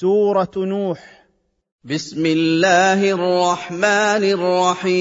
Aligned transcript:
سورة 0.00 0.50
نوح. 0.56 1.24
بسم 1.84 2.26
الله 2.26 3.10
الرحمن 3.10 4.24
الرحيم. 4.36 4.96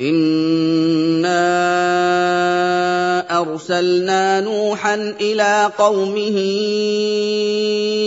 إنا 0.00 1.40
أرسلنا 3.40 4.40
نوحا 4.40 4.94
إلى 5.20 5.72
قومه 5.78 6.38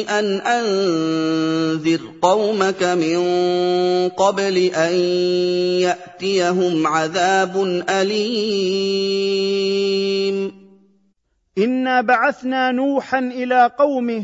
أن 0.10 0.42
أنذر 0.42 2.02
قومك 2.22 2.84
من 2.84 3.20
قبل 4.10 4.58
أن 4.58 4.94
يأتيهم 5.80 6.88
عذاب 6.88 7.84
أليم. 7.90 9.04
انا 11.58 12.02
بعثنا 12.02 12.72
نوحا 12.72 13.20
إلى 13.20 13.72
قومه 13.78 14.24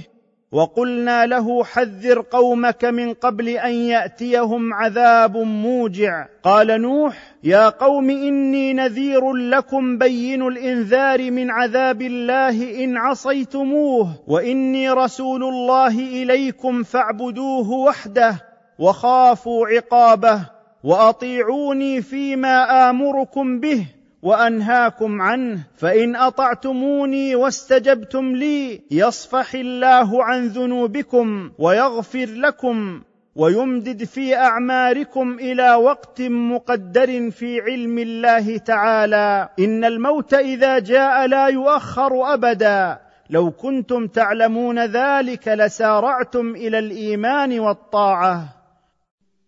وقلنا 0.52 1.26
له 1.26 1.64
حذر 1.64 2.22
قومك 2.22 2.86
من 2.86 3.14
قبل 3.14 3.50
ان 3.50 3.72
ياتيهم 3.72 4.74
عذاب 4.74 5.38
موجع 5.38 6.26
قال 6.44 6.82
نوح 6.82 7.34
يا 7.44 7.70
قوم 7.70 8.10
اني 8.10 8.74
نذير 8.74 9.34
لكم 9.34 9.98
بين 9.98 10.48
الانذار 10.48 11.32
من 11.32 11.52
عذاب 11.52 12.02
الله 12.02 12.84
ان 12.84 12.98
عصيتموه 12.98 14.08
واني 14.28 14.90
رسول 14.90 15.44
الله 15.44 16.00
اليكم 16.00 16.84
فاعبدوه 16.84 17.70
وحده 17.70 18.36
وخافوا 18.80 19.68
عقابه 19.68 20.42
واطيعوني 20.84 22.02
فيما 22.02 22.90
امركم 22.90 23.60
به 23.60 23.86
وأنهاكم 24.22 25.22
عنه 25.22 25.60
فإن 25.78 26.16
أطعتموني 26.16 27.36
واستجبتم 27.36 28.36
لي 28.36 28.82
يصفح 28.92 29.54
الله 29.54 30.24
عن 30.24 30.48
ذنوبكم 30.48 31.52
ويغفر 31.60 32.26
لكم 32.26 33.02
ويمدد 33.36 34.04
في 34.04 34.36
أعماركم 34.38 35.34
إلى 35.40 35.74
وقت 35.76 36.22
مقدر 36.22 37.32
في 37.32 37.62
علم 37.62 37.98
الله 37.98 38.58
تعالى. 38.58 39.50
إن 39.60 39.86
الموت 39.86 40.34
إذا 40.34 40.80
جاء 40.80 41.28
لا 41.28 41.48
يؤخر 41.48 42.34
أبدا. 42.34 43.00
لو 43.30 43.52
كنتم 43.52 44.08
تعلمون 44.08 44.86
ذلك 44.86 45.48
لسارعتم 45.48 46.56
إلى 46.56 46.80
الإيمان 46.80 47.60
والطاعة. 47.60 48.59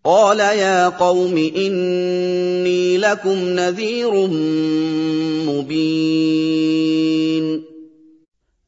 قال 0.04 0.40
يا 0.40 0.90
قوم 0.90 1.38
إني 1.38 2.98
لكم 2.98 3.38
نذير 3.38 4.28
مبين. 5.48 6.82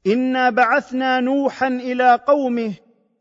إنا 0.08 0.50
بعثنا 0.50 1.20
نوحا 1.20 1.67
إلى 1.67 2.20
قومه 2.28 2.72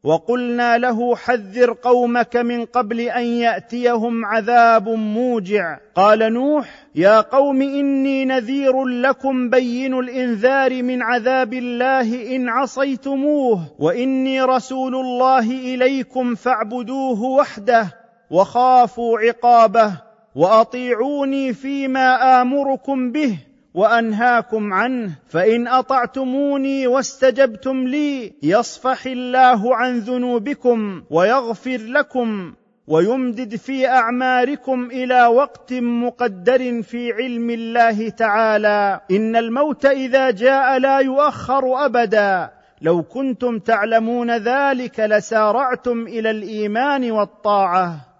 وقلنا 0.05 0.79
له 0.79 1.17
حذر 1.17 1.73
قومك 1.73 2.37
من 2.37 2.65
قبل 2.65 3.01
أن 3.01 3.25
يأتيهم 3.25 4.25
عذاب 4.25 4.89
موجع. 4.89 5.79
قال 5.95 6.33
نوح 6.33 6.87
يا 6.95 7.21
قوم 7.21 7.63
إني 7.63 8.25
نذير 8.25 8.85
لكم 8.85 9.51
بين 9.51 9.99
الإنذار 9.99 10.83
من 10.83 11.03
عذاب 11.03 11.53
الله 11.55 12.37
إن 12.37 12.49
عصيتموه 12.49 13.61
وإني 13.79 14.43
رسول 14.43 14.95
الله 14.95 15.51
إليكم 15.51 16.35
فاعبدوه 16.35 17.23
وحده. 17.23 18.02
وخافوا 18.33 19.19
عقابه 19.19 19.93
وأطيعوني 20.35 21.53
فيما 21.53 22.41
آمركم 22.43 23.13
به 23.13 23.39
وأنهاكم 23.75 24.73
عنه 24.73 25.11
فإن 25.29 25.69
أطعتموني 25.69 26.87
واستجبتم 26.87 27.87
لي 27.87 28.33
يصفح 28.43 29.07
الله 29.07 29.77
عن 29.77 29.99
ذنوبكم 29.99 31.03
ويغفر 31.11 31.77
لكم 31.77 32.55
ويمدد 32.87 33.57
في 33.57 33.89
أعماركم 33.89 34.85
إلى 34.85 35.27
وقت 35.27 35.73
مقدر 35.73 36.83
في 36.83 37.13
علم 37.13 37.51
الله 37.51 38.09
تعالى. 38.09 39.01
إن 39.11 39.37
الموت 39.37 39.87
إذا 39.87 40.31
جاء 40.31 40.79
لا 40.79 40.99
يؤخر 40.99 41.85
أبدا. 41.85 42.51
لو 42.81 43.03
كنتم 43.03 43.59
تعلمون 43.59 44.37
ذلك 44.37 45.01
لسارعتم 45.01 46.07
إلى 46.07 46.31
الإيمان 46.31 47.11
والطاعة. 47.11 48.12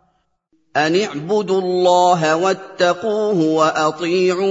أن 0.77 1.01
اعبدوا 1.01 1.61
الله 1.61 2.37
واتقوه 2.37 3.45
وأطيعون 3.45 4.43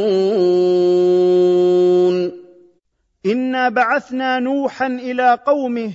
إنا 3.25 3.69
بعثنا 3.69 4.39
نوحا 4.39 4.87
إلى 4.87 5.39
قومه 5.45 5.91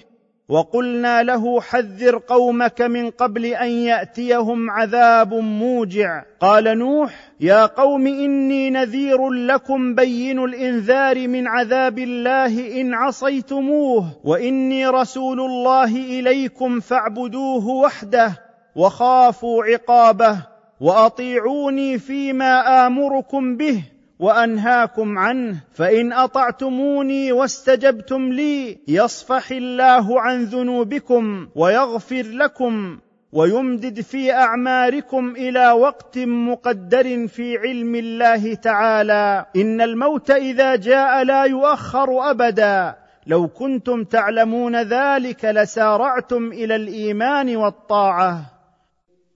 وقلنا 0.49 1.23
له 1.23 1.61
حذر 1.61 2.19
قومك 2.19 2.81
من 2.83 3.11
قبل 3.11 3.45
ان 3.45 3.69
ياتيهم 3.69 4.71
عذاب 4.71 5.35
موجع 5.35 6.23
قال 6.41 6.79
نوح 6.79 7.31
يا 7.41 7.67
قوم 7.67 8.07
اني 8.07 8.71
نذير 8.71 9.31
لكم 9.31 9.95
بين 9.95 10.39
الانذار 10.45 11.29
من 11.29 11.47
عذاب 11.47 11.99
الله 11.99 12.81
ان 12.81 12.95
عصيتموه 12.95 14.05
واني 14.25 14.87
رسول 14.87 15.41
الله 15.41 15.97
اليكم 15.97 16.81
فاعبدوه 16.81 17.67
وحده 17.67 18.46
وخافوا 18.77 19.65
عقابه 19.65 20.39
وأطيعوني 20.81 21.99
فيما 21.99 22.87
آمركم 22.87 23.57
به 23.57 23.83
وأنهاكم 24.19 25.19
عنه 25.19 25.57
فإن 25.75 26.13
أطعتموني 26.13 27.33
واستجبتم 27.33 28.33
لي 28.33 28.79
يصفح 28.89 29.51
الله 29.51 30.21
عن 30.21 30.45
ذنوبكم 30.45 31.49
ويغفر 31.55 32.23
لكم 32.23 32.99
ويمدد 33.33 34.01
في 34.01 34.33
أعماركم 34.33 35.31
إلى 35.37 35.71
وقت 35.71 36.19
مقدر 36.19 37.29
في 37.29 37.59
علم 37.59 37.95
الله 37.95 38.55
تعالى. 38.55 39.47
إن 39.57 39.81
الموت 39.81 40.31
إذا 40.31 40.77
جاء 40.77 41.25
لا 41.25 41.45
يؤخر 41.45 42.31
أبدا. 42.31 42.95
لو 43.27 43.49
كنتم 43.49 44.05
تعلمون 44.05 44.83
ذلك 44.83 45.45
لسارعتم 45.45 46.53
إلى 46.53 46.77
الإيمان 46.77 47.57
والطاعة. 47.57 48.56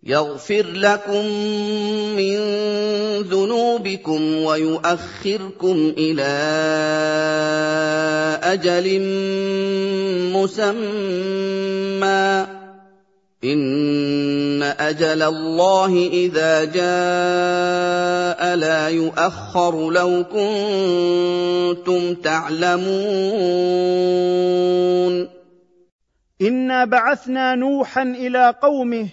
يغفر 0.05 0.67
لكم 0.67 1.27
من 2.17 2.37
ذنوبكم 3.21 4.37
ويؤخركم 4.37 5.95
إلى 5.99 6.33
أجل 8.43 9.01
مسمى. 10.33 11.41
إن 13.45 14.63
أجل 14.63 15.23
الله 15.23 16.09
إذا 16.13 16.65
جاء 16.65 18.57
لا 18.57 18.89
يؤخر 18.89 19.91
لو 19.91 20.25
كنتم 20.33 22.15
تعلمون. 22.15 22.91
إنا 26.43 26.85
بعثنا 26.85 27.55
نوحا 27.55 28.03
إلى 28.03 28.55
قومه 28.63 29.09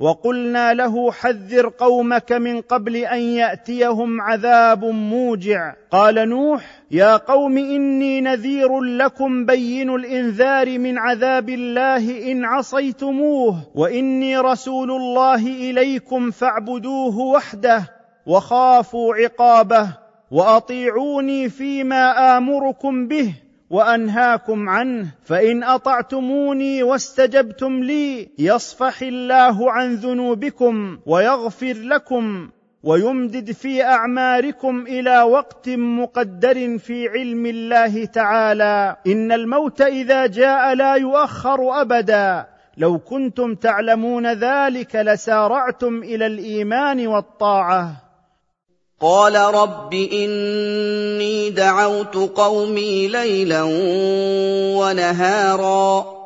وقلنا 0.00 0.74
له 0.74 1.12
حذر 1.12 1.68
قومك 1.68 2.32
من 2.32 2.60
قبل 2.60 2.96
أن 2.96 3.20
يأتيهم 3.20 4.20
عذاب 4.20 4.84
موجع. 4.84 5.74
قال 5.90 6.28
نوح 6.28 6.82
يا 6.90 7.16
قوم 7.16 7.58
إني 7.58 8.20
نذير 8.20 8.80
لكم 8.80 9.46
بين 9.46 9.94
الإنذار 9.94 10.78
من 10.78 10.98
عذاب 10.98 11.48
الله 11.48 12.32
إن 12.32 12.44
عصيتموه 12.44 13.56
وإني 13.74 14.38
رسول 14.38 14.90
الله 14.90 15.46
إليكم 15.46 16.30
فاعبدوه 16.30 17.18
وحده 17.18 17.84
وخافوا 18.26 19.14
عقابه 19.14 19.88
وأطيعوني 20.30 21.48
فيما 21.48 22.36
آمركم 22.38 23.08
به. 23.08 23.34
وأنهاكم 23.70 24.68
عنه 24.68 25.06
فإن 25.24 25.62
أطعتموني 25.62 26.82
واستجبتم 26.82 27.82
لي 27.82 28.28
يصفح 28.38 29.02
الله 29.02 29.72
عن 29.72 29.94
ذنوبكم 29.94 30.98
ويغفر 31.06 31.72
لكم 31.72 32.50
ويمدد 32.82 33.52
في 33.52 33.84
أعماركم 33.84 34.86
إلى 34.86 35.22
وقت 35.22 35.68
مقدر 35.68 36.78
في 36.78 37.08
علم 37.08 37.46
الله 37.46 38.04
تعالى. 38.04 38.96
إن 39.06 39.32
الموت 39.32 39.80
إذا 39.80 40.26
جاء 40.26 40.74
لا 40.74 40.94
يؤخر 40.94 41.80
أبدا. 41.80 42.46
لو 42.76 42.98
كنتم 42.98 43.54
تعلمون 43.54 44.32
ذلك 44.32 44.96
لسارعتم 44.96 46.02
إلى 46.02 46.26
الإيمان 46.26 47.06
والطاعة. 47.06 48.09
قال 49.02 49.36
رب 49.36 49.94
إني 49.94 51.50
دعوت 51.50 52.14
قومي 52.36 53.08
ليلا 53.08 53.62
ونهارا. 54.76 56.19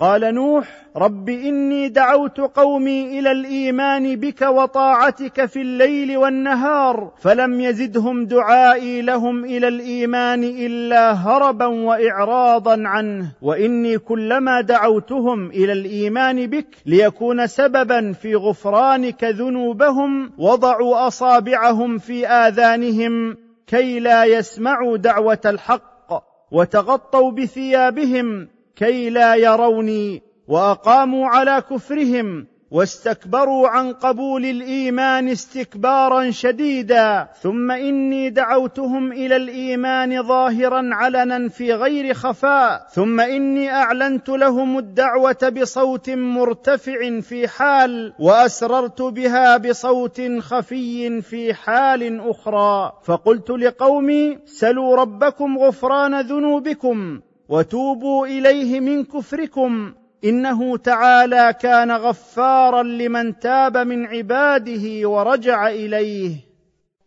قال 0.00 0.34
نوح 0.34 0.68
رب 0.96 1.28
إني 1.28 1.88
دعوت 1.88 2.40
قومي 2.40 3.18
إلى 3.18 3.32
الإيمان 3.32 4.16
بك 4.16 4.42
وطاعتك 4.42 5.46
في 5.46 5.60
الليل 5.60 6.16
والنهار 6.16 7.12
فلم 7.18 7.60
يزدهم 7.60 8.26
دعائي 8.26 9.02
لهم 9.02 9.44
إلى 9.44 9.68
الإيمان 9.68 10.44
إلا 10.44 11.12
هربا 11.12 11.66
وإعراضا 11.66 12.82
عنه 12.84 13.32
وإني 13.42 13.98
كلما 13.98 14.60
دعوتهم 14.60 15.50
إلى 15.50 15.72
الإيمان 15.72 16.46
بك 16.46 16.76
ليكون 16.86 17.46
سببا 17.46 18.12
في 18.12 18.34
غفرانك 18.34 19.24
ذنوبهم 19.24 20.32
وضعوا 20.38 21.06
أصابعهم 21.06 21.98
في 21.98 22.26
آذانهم 22.26 23.36
كي 23.66 24.00
لا 24.00 24.24
يسمعوا 24.24 24.96
دعوة 24.96 25.40
الحق 25.46 26.24
وتغطوا 26.50 27.30
بثيابهم 27.30 28.48
كي 28.78 29.10
لا 29.10 29.34
يروني 29.34 30.22
وأقاموا 30.48 31.26
على 31.26 31.62
كفرهم 31.70 32.46
واستكبروا 32.70 33.68
عن 33.68 33.92
قبول 33.92 34.44
الإيمان 34.44 35.28
استكبارا 35.28 36.30
شديدا 36.30 37.28
ثم 37.42 37.70
إني 37.70 38.30
دعوتهم 38.30 39.12
إلى 39.12 39.36
الإيمان 39.36 40.22
ظاهرا 40.22 40.90
علنا 40.92 41.48
في 41.48 41.72
غير 41.72 42.14
خفاء 42.14 42.86
ثم 42.92 43.20
إني 43.20 43.70
أعلنت 43.70 44.28
لهم 44.28 44.78
الدعوة 44.78 45.52
بصوت 45.60 46.10
مرتفع 46.10 47.20
في 47.20 47.48
حال 47.48 48.12
وأسررت 48.18 49.02
بها 49.02 49.56
بصوت 49.56 50.20
خفي 50.38 51.22
في 51.22 51.54
حال 51.54 52.30
أخرى. 52.30 52.92
فقلت 53.04 53.50
لقومي 53.50 54.38
سلوا 54.46 54.96
ربكم 54.96 55.58
غفران 55.58 56.20
ذنوبكم 56.20 57.20
وتوبوا 57.48 58.26
إليه 58.26 58.80
من 58.80 59.04
كفركم 59.04 59.92
إنه 60.24 60.76
تعالى 60.76 61.54
كان 61.60 61.92
غفارا 61.92 62.82
لمن 62.82 63.38
تاب 63.38 63.76
من 63.76 64.06
عباده 64.06 65.08
ورجع 65.08 65.68
إليه. 65.68 66.30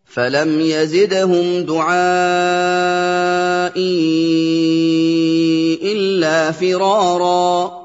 فلم 0.06 0.60
يزدهم 0.60 1.64
دعائي 1.64 2.02
إلا 5.84 6.52
فرارا. 6.52 7.81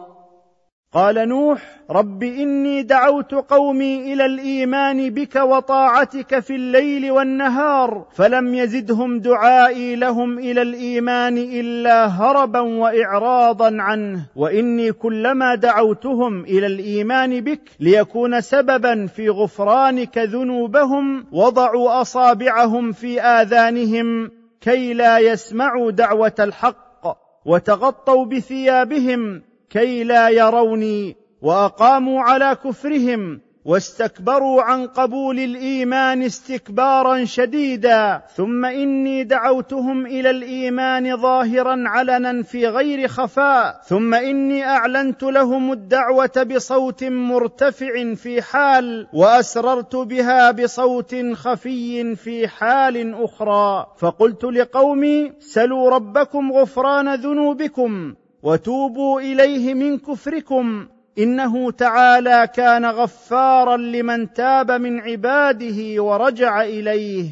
قال 0.97 1.29
نوح 1.29 1.61
رب 1.91 2.23
إني 2.23 2.83
دعوت 2.83 3.35
قومي 3.35 4.13
إلى 4.13 4.27
الإيمان 4.27 5.11
بك 5.11 5.37
وطاعتك 5.37 6.39
في 6.39 6.55
الليل 6.55 7.11
والنهار 7.11 8.07
فلم 8.15 8.55
يزدهم 8.55 9.19
دعائي 9.19 9.97
لهم 9.97 10.39
إلى 10.39 10.63
الإيمان 10.63 11.39
إلا 11.39 12.07
هربا 12.07 12.61
وإعراضا 12.61 13.77
عنه 13.79 14.27
وإني 14.37 14.93
كلما 14.93 15.55
دعوتهم 15.55 16.45
إلى 16.45 16.67
الإيمان 16.67 17.41
بك 17.41 17.71
ليكون 17.81 18.41
سببا 18.41 19.07
في 19.07 19.29
غفرانك 19.29 20.19
ذنوبهم 20.19 21.27
وضعوا 21.33 22.01
أصابعهم 22.01 22.93
في 22.93 23.21
آذانهم 23.21 24.31
كي 24.61 24.95
لا 24.95 25.19
يسمعوا 25.19 25.91
دعوة 25.91 26.35
الحق 26.41 27.07
وتغطوا 27.47 28.25
بثيابهم 28.25 29.43
كي 29.71 30.05
لا 30.05 30.29
يروني 30.29 31.17
وأقاموا 31.43 32.23
على 32.23 32.57
كفرهم 32.65 33.41
واستكبروا 33.67 34.63
عن 34.63 34.87
قبول 34.87 35.39
الإيمان 35.39 36.23
استكبارا 36.23 37.25
شديدا 37.25 38.23
ثم 38.37 38.65
إني 38.65 39.25
دعوتهم 39.25 40.07
إلى 40.07 40.31
الإيمان 40.31 41.17
ظاهرا 41.17 41.83
علنا 41.87 42.43
في 42.43 42.67
غير 42.67 43.09
خفاء 43.09 43.81
ثم 43.85 44.15
إني 44.15 44.65
أعلنت 44.65 45.23
لهم 45.23 45.73
الدعوة 45.73 46.47
بصوت 46.55 47.05
مرتفع 47.05 48.15
في 48.15 48.43
حال 48.43 49.07
وأسررت 49.13 49.97
بها 49.97 50.51
بصوت 50.51 51.15
خفي 51.33 52.17
في 52.17 52.49
حال 52.49 53.15
أخرى 53.25 53.87
فقلت 53.99 54.45
لقومي 54.45 55.33
سلوا 55.41 55.91
ربكم 55.91 56.53
غفران 56.53 57.15
ذنوبكم 57.15 58.15
وتوبوا 58.47 59.21
إليه 59.21 59.75
من 59.75 59.99
كفركم 59.99 60.87
إنه 61.19 61.71
تعالى 61.71 62.49
كان 62.55 62.87
غفارا 62.87 63.77
لمن 63.77 64.33
تاب 64.33 64.71
من 64.71 65.01
عباده 65.01 66.03
ورجع 66.03 66.63
إليه. 66.63 67.25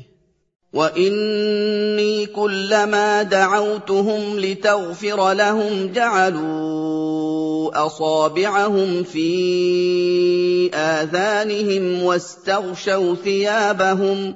وإني 0.72 2.26
كلما 2.26 3.22
دعوتهم 3.22 4.38
لتغفر 4.38 5.32
لهم 5.32 5.92
جعلوا 5.92 7.86
أصابعهم 7.86 9.02
في 9.02 10.70
آذانهم 10.74 12.02
واستغشوا 12.02 13.14
ثيابهم. 13.14 14.34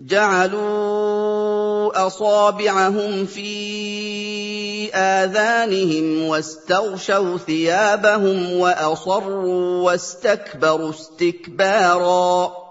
جعلوا 0.00 2.06
أصابعهم 2.06 3.26
في 3.26 4.31
آذانهم 4.90 6.26
واستغشوا 6.26 7.38
ثيابهم 7.38 8.52
وأصروا 8.52 9.82
واستكبروا 9.82 10.90
استكبارا. 10.90 12.61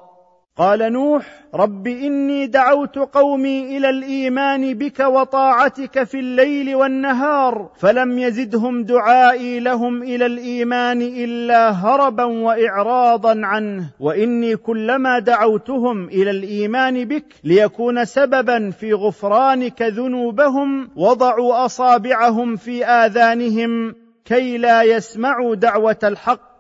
قال 0.61 0.93
نوح 0.93 1.25
رب 1.55 1.87
إني 1.87 2.47
دعوت 2.47 2.97
قومي 2.97 3.77
إلى 3.77 3.89
الإيمان 3.89 4.73
بك 4.73 4.99
وطاعتك 4.99 6.03
في 6.03 6.19
الليل 6.19 6.75
والنهار 6.75 7.69
فلم 7.79 8.19
يزدهم 8.19 8.83
دعائي 8.83 9.59
لهم 9.59 10.03
إلى 10.03 10.25
الإيمان 10.25 11.01
إلا 11.01 11.69
هربا 11.69 12.23
وإعراضا 12.23 13.41
عنه. 13.43 13.89
وإني 13.99 14.55
كلما 14.55 15.19
دعوتهم 15.19 16.07
إلى 16.07 16.31
الإيمان 16.31 17.05
بك 17.05 17.25
ليكون 17.43 18.05
سببا 18.05 18.69
في 18.69 18.93
غفرانك 18.93 19.81
ذنوبهم 19.81 20.89
وضعوا 20.95 21.65
أصابعهم 21.65 22.55
في 22.55 22.85
آذانهم 22.85 23.95
كي 24.25 24.57
لا 24.57 24.83
يسمعوا 24.83 25.55
دعوة 25.55 25.99
الحق 26.03 26.51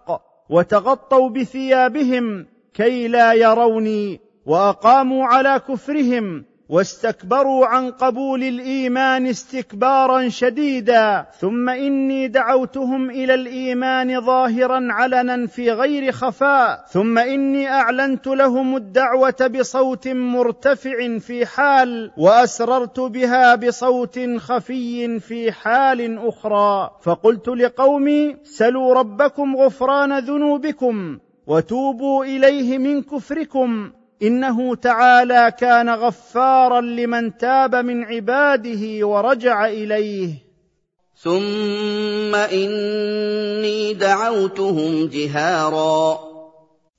وتغطوا 0.49 1.29
بثيابهم 1.29 2.45
كي 2.73 3.07
لا 3.07 3.33
يروني 3.33 4.19
وأقاموا 4.45 5.25
على 5.25 5.61
كفرهم 5.67 6.45
واستكبروا 6.71 7.65
عن 7.65 7.91
قبول 7.91 8.43
الإيمان 8.43 9.27
استكبارا 9.27 10.29
شديدا 10.29 11.25
ثم 11.39 11.69
إني 11.69 12.27
دعوتهم 12.27 13.09
إلى 13.09 13.33
الإيمان 13.33 14.21
ظاهرا 14.21 14.87
علنا 14.89 15.47
في 15.47 15.71
غير 15.71 16.11
خفاء 16.11 16.85
ثم 16.89 17.17
إني 17.17 17.69
أعلنت 17.69 18.27
لهم 18.27 18.75
الدعوة 18.75 19.51
بصوت 19.59 20.07
مرتفع 20.07 21.17
في 21.17 21.45
حال 21.45 22.11
وأسررت 22.17 22.99
بها 22.99 23.55
بصوت 23.55 24.19
خفي 24.37 25.19
في 25.19 25.51
حال 25.51 26.27
أخرى 26.27 26.91
فقلت 27.01 27.47
لقومي 27.47 28.35
سلوا 28.43 28.93
ربكم 28.93 29.55
غفران 29.55 30.19
ذنوبكم 30.19 31.19
وتوبوا 31.51 32.25
إليه 32.25 32.77
من 32.77 33.03
كفركم 33.03 33.91
إنه 34.21 34.75
تعالى 34.75 35.53
كان 35.59 35.89
غفارا 35.89 36.81
لمن 36.81 37.37
تاب 37.37 37.75
من 37.75 38.03
عباده 38.03 39.07
ورجع 39.07 39.67
إليه. 39.67 40.29
ثم 41.17 42.35
إني 42.35 43.93
دعوتهم 43.93 45.07
جهارا. 45.07 46.30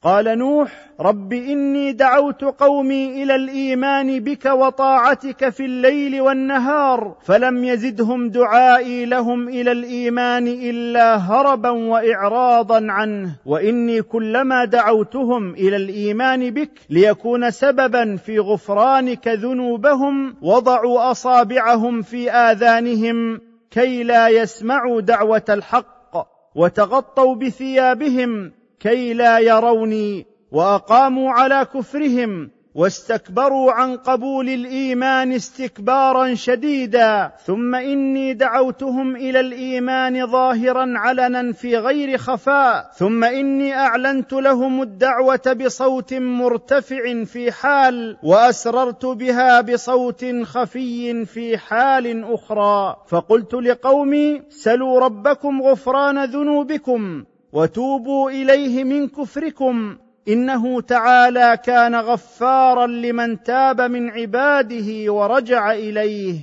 قال 0.04 0.38
نوح 0.38 0.72
رب 1.00 1.32
إني 1.32 1.92
دعوت 1.92 2.44
قومي 2.44 3.22
إلى 3.22 3.34
الإيمان 3.34 4.20
بك 4.20 4.46
وطاعتك 4.46 5.48
في 5.48 5.64
الليل 5.64 6.20
والنهار 6.20 7.16
فلم 7.22 7.64
يزدهم 7.64 8.28
دعائي 8.28 9.04
لهم 9.04 9.48
إلى 9.48 9.72
الإيمان 9.72 10.46
إلا 10.46 11.16
هربا 11.16 11.70
وإعراضا 11.70 12.86
عنه 12.88 13.36
وإني 13.46 14.02
كلما 14.02 14.64
دعوتهم 14.64 15.54
إلى 15.54 15.76
الإيمان 15.76 16.50
بك 16.50 16.80
ليكون 16.90 17.50
سببا 17.50 18.16
في 18.16 18.38
غفرانك 18.38 19.28
ذنوبهم 19.28 20.36
وضعوا 20.42 21.10
أصابعهم 21.10 22.02
في 22.02 22.30
آذانهم 22.30 23.40
كي 23.70 24.02
لا 24.02 24.28
يسمعوا 24.28 25.00
دعوة 25.00 25.44
الحق 25.48 26.28
وتغطوا 26.54 27.34
بثيابهم 27.34 28.52
كي 28.82 29.14
لا 29.14 29.38
يروني 29.38 30.26
وأقاموا 30.52 31.30
على 31.30 31.66
كفرهم 31.74 32.50
واستكبروا 32.74 33.72
عن 33.72 33.96
قبول 33.96 34.48
الإيمان 34.48 35.32
استكبارا 35.32 36.34
شديدا. 36.34 37.32
ثم 37.44 37.74
إني 37.74 38.34
دعوتهم 38.34 39.16
إلى 39.16 39.40
الإيمان 39.40 40.26
ظاهرا 40.26 40.92
علنا 40.96 41.52
في 41.52 41.76
غير 41.76 42.18
خفاء. 42.18 42.90
ثم 42.96 43.24
إني 43.24 43.74
أعلنت 43.74 44.32
لهم 44.32 44.82
الدعوة 44.82 45.56
بصوت 45.64 46.14
مرتفع 46.14 47.24
في 47.24 47.52
حال 47.52 48.16
وأسررت 48.22 49.06
بها 49.06 49.60
بصوت 49.60 50.24
خفي 50.42 51.24
في 51.24 51.58
حال 51.58 52.24
أخرى. 52.34 52.96
فقلت 53.08 53.54
لقومي 53.54 54.42
سلوا 54.48 55.00
ربكم 55.00 55.62
غفران 55.62 56.24
ذنوبكم. 56.24 57.24
وتوبوا 57.52 58.30
إليه 58.30 58.84
من 58.84 59.08
كفركم 59.08 59.96
إنه 60.28 60.80
تعالى 60.80 61.58
كان 61.64 61.94
غفارا 61.94 62.86
لمن 62.86 63.42
تاب 63.42 63.80
من 63.80 64.10
عباده 64.10 65.12
ورجع 65.12 65.72
إليه. 65.72 66.34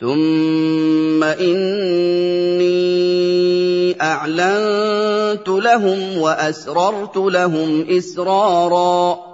ثم 0.00 1.24
إني 1.24 2.68
أعلنت 4.02 5.48
لهم 5.48 6.18
وأسررت 6.18 7.16
لهم 7.16 7.86
إسرارا. 7.90 9.27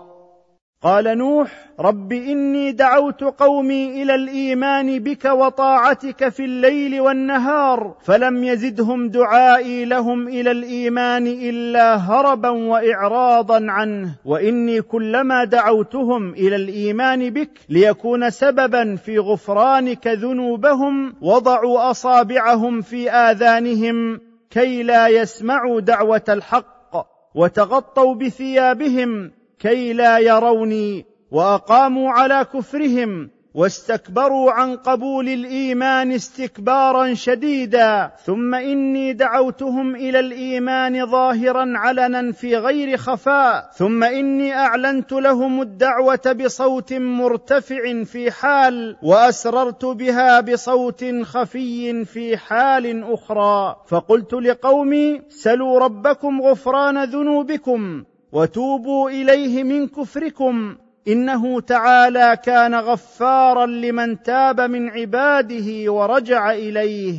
قال 0.84 1.18
نوح 1.18 1.50
رب 1.80 2.12
إني 2.12 2.72
دعوت 2.72 3.24
قومي 3.24 4.02
إلى 4.02 4.14
الإيمان 4.14 4.98
بك 4.98 5.24
وطاعتك 5.24 6.28
في 6.28 6.44
الليل 6.44 7.00
والنهار 7.00 7.94
فلم 8.02 8.44
يزدهم 8.44 9.08
دعائي 9.08 9.84
لهم 9.84 10.28
إلى 10.28 10.50
الإيمان 10.50 11.26
إلا 11.26 11.96
هربا 11.96 12.48
وإعراضا 12.48 13.66
عنه. 13.68 14.14
وإني 14.24 14.82
كلما 14.82 15.44
دعوتهم 15.44 16.32
إلى 16.32 16.56
الإيمان 16.56 17.30
بك 17.30 17.50
ليكون 17.68 18.30
سببا 18.30 18.96
في 18.96 19.18
غفرانك 19.18 20.06
ذنوبهم 20.06 21.14
وضعوا 21.20 21.90
أصابعهم 21.90 22.80
في 22.80 23.10
آذانهم 23.10 24.20
كي 24.50 24.82
لا 24.82 25.08
يسمعوا 25.08 25.80
دعوة 25.80 26.24
الحق 26.28 26.94
وتغطوا 27.34 28.14
بثيابهم 28.14 29.30
كي 29.64 29.92
لا 29.92 30.18
يروني 30.18 31.06
وأقاموا 31.30 32.10
على 32.10 32.46
كفرهم 32.54 33.30
واستكبروا 33.54 34.52
عن 34.52 34.76
قبول 34.76 35.28
الإيمان 35.28 36.12
استكبارا 36.12 37.14
شديدا 37.14 38.12
ثم 38.24 38.54
إني 38.54 39.12
دعوتهم 39.12 39.96
إلى 39.96 40.20
الإيمان 40.20 41.06
ظاهرا 41.06 41.72
علنا 41.76 42.32
في 42.32 42.56
غير 42.56 42.96
خفاء 42.96 43.70
ثم 43.76 44.04
إني 44.04 44.54
أعلنت 44.54 45.12
لهم 45.12 45.62
الدعوة 45.62 46.36
بصوت 46.44 46.92
مرتفع 46.92 48.04
في 48.04 48.30
حال 48.30 48.96
وأسررت 49.02 49.84
بها 49.84 50.40
بصوت 50.40 51.04
خفي 51.22 52.04
في 52.04 52.36
حال 52.36 53.12
أخرى 53.12 53.76
فقلت 53.86 54.34
لقومي 54.34 55.22
سلوا 55.28 55.78
ربكم 55.78 56.42
غفران 56.42 57.04
ذنوبكم 57.04 58.04
وتوبوا 58.34 59.10
إليه 59.10 59.62
من 59.62 59.88
كفركم 59.88 60.76
إنه 61.08 61.60
تعالى 61.60 62.38
كان 62.44 62.74
غفارا 62.74 63.66
لمن 63.66 64.22
تاب 64.22 64.60
من 64.60 64.88
عباده 64.88 65.92
ورجع 65.92 66.52
إليه. 66.52 67.14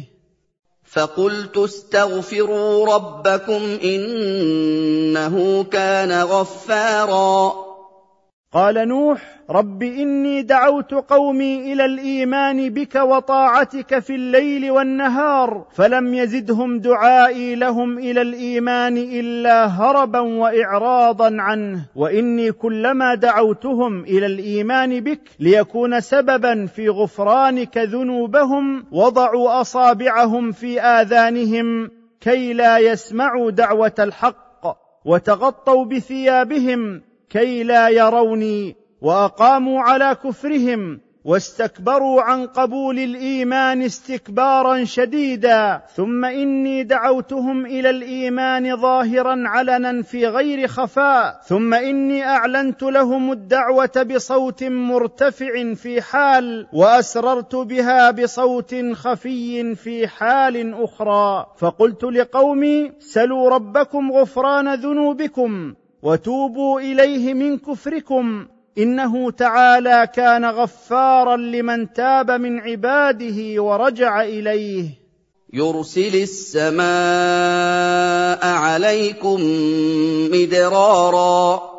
فقلت 0.83 1.57
استغفروا 1.57 2.95
ربكم 2.95 3.61
إنه 3.83 5.63
كان 5.63 6.11
غفارا. 6.11 7.65
قال 8.55 8.87
نوح 8.87 9.21
رب 9.49 9.83
إني 9.83 10.41
دعوت 10.41 10.93
قومي 10.93 11.73
إلى 11.73 11.85
الإيمان 11.85 12.69
بك 12.69 12.95
وطاعتك 12.95 13.99
في 13.99 14.15
الليل 14.15 14.71
والنهار 14.71 15.65
فلم 15.73 16.13
يزدهم 16.13 16.79
دعائي 16.79 17.55
لهم 17.55 17.97
إلى 17.97 18.21
الإيمان 18.21 18.97
إلا 18.97 19.65
هربا 19.65 20.19
وإعراضا 20.19 21.35
عنه. 21.39 21.85
وإني 21.95 22.51
كلما 22.51 23.15
دعوتهم 23.15 24.03
إلى 24.03 24.25
الإيمان 24.25 24.99
بك 24.99 25.21
ليكون 25.39 25.99
سببا 25.99 26.65
في 26.65 26.89
غفرانك 26.89 27.77
ذنوبهم 27.77 28.85
وضعوا 28.91 29.61
أصابعهم 29.61 30.51
في 30.51 30.81
آذانهم 30.81 31.89
كي 32.21 32.53
لا 32.53 32.77
يسمعوا 32.77 33.51
دعوة 33.51 33.95
الحق 33.99 34.65
وتغطوا 35.05 35.85
بثيابهم 35.85 37.01
كي 37.29 37.63
لا 37.63 37.89
يروني 37.89 38.75
وأقاموا 39.01 39.81
على 39.81 40.17
كفرهم 40.23 40.99
واستكبروا 41.25 42.21
عن 42.21 42.47
قبول 42.47 42.99
الإيمان 42.99 43.81
استكبارا 43.81 44.83
شديدا 44.83 45.81
ثم 45.95 46.25
إني 46.25 46.83
دعوتهم 46.83 47.65
إلى 47.65 47.89
الإيمان 47.89 48.77
ظاهرا 48.77 49.43
علنا 49.45 50.01
في 50.01 50.27
غير 50.27 50.67
خفاء 50.67 51.39
ثم 51.47 51.73
إني 51.73 52.23
أعلنت 52.23 52.83
لهم 52.83 53.31
الدعوة 53.31 54.07
بصوت 54.15 54.63
مرتفع 54.63 55.73
في 55.73 56.01
حال 56.01 56.67
وأسررت 56.73 57.55
بها 57.55 58.11
بصوت 58.11 58.75
خفي 58.93 59.75
في 59.75 60.07
حال 60.07 60.83
أخرى 60.83 61.45
فقلت 61.57 62.03
لقومي 62.03 62.91
سلوا 62.99 63.49
ربكم 63.49 64.11
غفران 64.11 64.73
ذنوبكم 64.73 65.73
وتوبوا 66.05 66.79
إليه 66.79 67.33
من 67.33 67.57
كفركم 67.57 68.47
إنه 68.77 69.31
تعالى 69.31 70.07
كان 70.15 70.45
غفارا 70.45 71.37
لمن 71.37 71.93
تاب 71.93 72.31
من 72.31 72.59
عباده 72.59 73.63
ورجع 73.63 74.23
إليه. 74.23 74.89
يرسل 75.53 76.15
السماء 76.15 76.85
عليكم 78.47 79.41
مدرارا. 80.31 81.74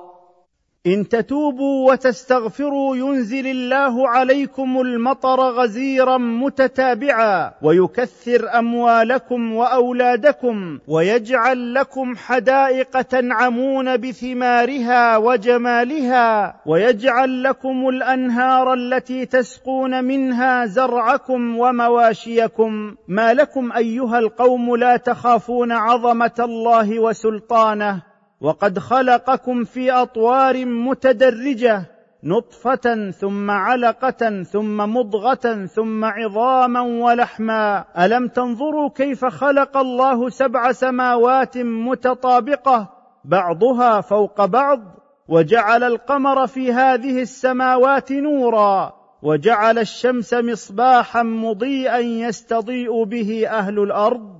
إن 0.87 1.09
تتوبوا 1.09 1.93
وتستغفروا 1.93 2.97
ينزل 2.97 3.47
الله 3.47 4.09
عليكم 4.09 4.81
المطر 4.81 5.41
غزيرا 5.41 6.19
متتابعا 6.19 7.53
ويكثر 7.63 8.59
أموالكم 8.59 9.53
وأولادكم 9.53 10.79
ويجعل 10.89 11.75
لكم 11.75 12.17
حدائق 12.17 13.03
تنعمون 13.03 13.97
بثمارها 13.97 15.17
وجمالها 15.17 16.57
ويجعل 16.67 17.43
لكم 17.43 17.89
الأنهار 17.89 18.75
التي 18.75 19.27
تسقون 19.27 20.05
منها 20.05 20.67
زرعكم 20.67 21.59
ومواشيكم 21.59 22.95
ما 23.09 23.35
لكم 23.35 23.73
أيها 23.73 24.19
القوم 24.19 24.77
لا 24.77 24.97
تخافون 24.97 25.73
عظمة 25.73 26.35
الله 26.39 27.01
وسلطانه 27.01 28.16
وقد 28.41 28.79
خلقكم 28.79 29.65
في 29.65 29.91
أطوار 29.91 30.65
متدرجة 30.65 31.97
نطفة 32.25 33.11
ثم 33.11 33.51
علقة 33.51 34.43
ثم 34.43 34.77
مضغة 34.77 35.67
ثم 35.67 36.05
عظاما 36.05 36.81
ولحما. 36.81 37.85
ألم 37.99 38.29
تنظروا 38.29 38.89
كيف 38.89 39.25
خلق 39.25 39.77
الله 39.77 40.29
سبع 40.29 40.73
سماوات 40.73 41.59
متطابقة؟ 41.59 42.89
بعضها 43.25 44.01
فوق 44.01 44.45
بعض. 44.45 44.81
وجعل 45.29 45.85
القمر 45.85 46.47
في 46.47 46.73
هذه 46.73 47.23
السماوات 47.23 48.13
نورا. 48.13 48.93
وجعل 49.23 49.79
الشمس 49.79 50.35
مصباحا 50.35 51.23
مضيئا 51.23 51.99
يستضيء 51.99 53.05
به 53.05 53.49
أهل 53.49 53.79
الأرض. 53.79 54.36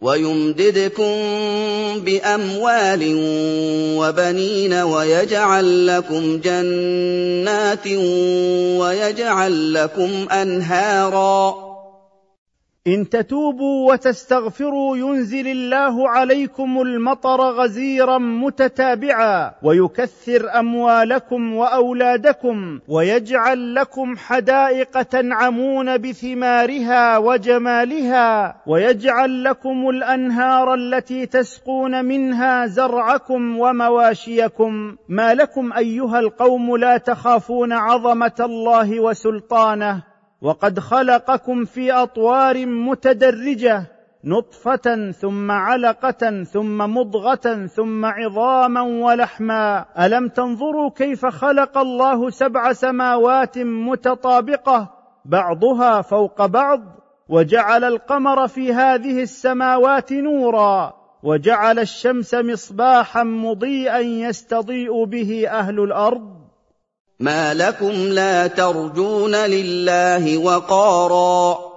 ويمددكم 0.00 1.14
بأموال 2.00 3.14
وبنين 3.98 4.74
ويجعل 4.74 5.86
لكم 5.86 6.40
جنات 6.40 7.86
ويجعل 8.80 9.74
لكم 9.74 10.26
انهارا 10.32 11.73
إن 12.86 13.08
تتوبوا 13.08 13.92
وتستغفروا 13.92 14.96
ينزل 14.96 15.48
الله 15.48 16.08
عليكم 16.08 16.80
المطر 16.80 17.40
غزيرا 17.40 18.18
متتابعا 18.18 19.52
ويكثر 19.62 20.58
أموالكم 20.58 21.54
وأولادكم 21.54 22.80
ويجعل 22.88 23.74
لكم 23.74 24.16
حدائق 24.16 25.02
تنعمون 25.02 25.98
بثمارها 25.98 27.18
وجمالها 27.18 28.56
ويجعل 28.66 29.44
لكم 29.44 29.88
الأنهار 29.88 30.74
التي 30.74 31.26
تسقون 31.26 32.04
منها 32.04 32.66
زرعكم 32.66 33.58
ومواشيكم. 33.58 34.96
ما 35.08 35.34
لكم 35.34 35.72
أيها 35.72 36.18
القوم 36.18 36.76
لا 36.76 36.96
تخافون 36.96 37.72
عظمة 37.72 38.36
الله 38.40 39.00
وسلطانه. 39.00 40.13
وقد 40.44 40.80
خلقكم 40.80 41.64
في 41.64 41.92
أطوار 41.92 42.66
متدرجة 42.66 43.86
نطفة 44.24 45.10
ثم 45.10 45.50
علقة 45.50 46.44
ثم 46.44 46.78
مضغة 46.78 47.66
ثم 47.66 48.04
عظاما 48.04 48.82
ولحما. 48.82 49.84
ألم 49.98 50.28
تنظروا 50.28 50.90
كيف 50.90 51.26
خلق 51.26 51.78
الله 51.78 52.30
سبع 52.30 52.72
سماوات 52.72 53.58
متطابقة؟ 53.58 54.90
بعضها 55.24 56.02
فوق 56.02 56.46
بعض. 56.46 56.80
وجعل 57.28 57.84
القمر 57.84 58.48
في 58.48 58.72
هذه 58.72 59.22
السماوات 59.22 60.12
نورا. 60.12 60.92
وجعل 61.22 61.78
الشمس 61.78 62.34
مصباحا 62.34 63.22
مضيئا 63.22 63.98
يستضيء 63.98 65.04
به 65.04 65.48
أهل 65.48 65.80
الأرض. 65.80 66.43
ما 67.24 67.54
لكم 67.54 67.92
لا 67.92 68.46
ترجون 68.46 69.34
لله 69.34 70.38
وقارا 70.38 71.73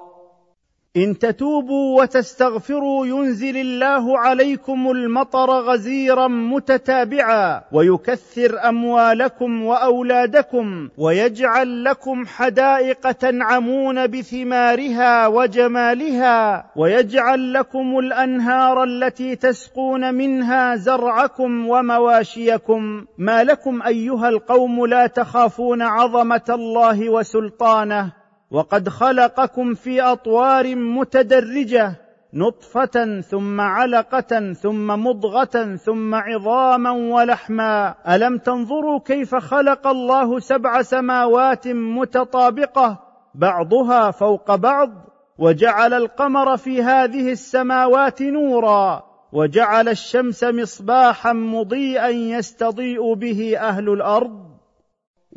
إن 0.98 1.18
تتوبوا 1.18 2.01
وتستغفروا 2.01 3.06
ينزل 3.06 3.58
الله 3.58 4.20
عليكم 4.20 4.92
المطر 4.92 5.50
غزيرا 5.50 6.27
متتابعا 6.27 7.62
ويكثر 7.72 8.70
أموالكم 8.70 9.66
وأولادكم 9.66 10.89
ويجعل 10.98 11.84
لكم 11.84 12.25
حدائق 12.25 13.12
تنعمون 13.12 14.08
بثمارها 14.08 15.27
وجمالها 15.27 16.66
ويجعل 16.75 17.54
لكم 17.54 18.00
الأنهار 18.00 18.84
التي 18.84 19.36
تسقون 19.36 20.13
منها 20.13 20.75
زرعكم 20.75 21.70
ومواشيكم 21.70 23.06
ما 23.18 23.44
لكم 23.44 23.82
أيها 23.82 24.30
القوم 24.30 24.86
لا 24.86 25.08
تخافون 25.08 25.82
عظمة 25.82 26.46
الله 26.50 27.10
وسلطانه 27.10 28.17
وقد 28.51 28.89
خلقكم 28.89 29.74
في 29.74 30.01
أطوار 30.01 30.75
متدرجة 30.75 31.96
نطفة 32.34 33.22
ثم 33.22 33.62
علقة 33.62 34.54
ثم 34.54 34.88
مضغة 34.88 35.75
ثم 35.75 36.16
عظاما 36.16 36.92
ولحما. 36.92 37.96
ألم 38.08 38.38
تنظروا 38.38 39.00
كيف 39.00 39.36
خلق 39.36 39.88
الله 39.88 40.39
سبع 40.39 40.82
سماوات 40.82 41.68
متطابقة؟ 41.68 43.00
بعضها 43.36 44.12
فوق 44.12 44.56
بعض. 44.56 44.89
وجعل 45.38 45.94
القمر 45.94 46.58
في 46.58 46.84
هذه 46.84 47.32
السماوات 47.32 48.22
نورا. 48.22 49.04
وجعل 49.32 49.89
الشمس 49.89 50.44
مصباحا 50.44 51.34
مضيئا 51.34 52.10
يستضيء 52.10 53.13
به 53.13 53.58
أهل 53.58 53.89
الأرض. 53.89 54.47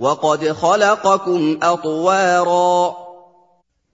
وقد 0.00 0.52
خلقكم 0.52 1.58
أطوارا. 1.62 3.09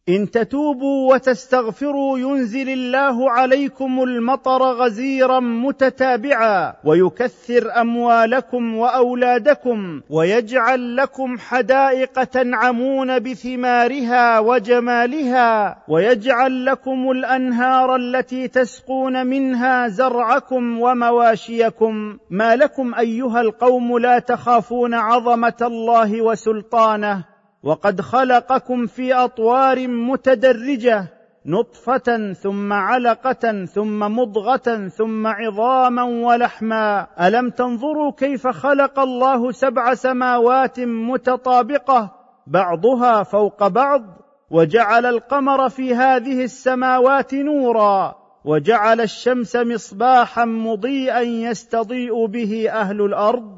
إن 0.09 0.31
تتوبوا 0.31 1.15
وتستغفروا 1.15 2.19
ينزل 2.19 2.69
الله 2.69 3.31
عليكم 3.31 4.03
المطر 4.03 4.63
غزيرا 4.63 5.41
متتابعا 5.41 6.75
ويكثر 6.85 7.81
أموالكم 7.81 8.77
وأولادكم 8.77 10.01
ويجعل 10.11 10.97
لكم 10.97 11.39
حدائق 11.39 12.25
تنعمون 12.25 13.19
بثمارها 13.19 14.39
وجمالها 14.39 15.79
ويجعل 15.89 16.65
لكم 16.65 17.11
الأنهار 17.11 17.97
التي 17.97 18.49
تسقون 18.49 19.27
منها 19.27 19.89
زرعكم 19.89 20.81
ومواشيكم. 20.81 22.19
ما 22.31 22.57
لكم 22.57 22.95
أيها 22.95 23.41
القوم 23.41 23.99
لا 23.99 24.19
تخافون 24.19 24.95
عظمة 24.95 25.59
الله 25.63 26.23
وسلطانه. 26.23 27.36
وقد 27.67 28.01
خلقكم 28.01 28.87
في 28.87 29.15
أطوار 29.15 29.89
متدرجة 29.89 31.07
نطفة 31.47 32.33
ثم 32.33 32.73
علقة 32.73 33.65
ثم 33.65 33.99
مضغة 33.99 34.89
ثم 34.89 35.27
عظاما 35.27 36.03
ولحما. 36.03 37.07
ألم 37.21 37.51
تنظروا 37.51 38.13
كيف 38.13 38.47
خلق 38.47 38.99
الله 38.99 39.53
سبع 39.53 39.95
سماوات 39.95 40.81
متطابقة؟ 40.81 42.11
بعضها 42.47 43.23
فوق 43.23 43.69
بعض. 43.69 44.03
وجعل 44.51 45.07
القمر 45.07 45.69
في 45.69 45.95
هذه 45.95 46.45
السماوات 46.45 47.35
نورا. 47.35 48.15
وجعل 48.45 49.01
الشمس 49.01 49.57
مصباحا 49.57 50.45
مضيئا 50.45 51.21
يستضيء 51.21 52.27
به 52.27 52.71
أهل 52.71 53.01
الأرض. 53.01 53.56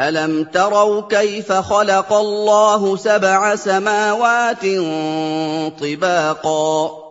أَلَمْ 0.00 0.44
تَرَوْا 0.44 1.00
كَيْفَ 1.10 1.52
خَلَقَ 1.52 2.12
اللَّهُ 2.12 2.96
سَبْعَ 2.96 3.56
سَمَاوَاتٍ 3.56 4.64
طِبَاقًا 5.80 7.07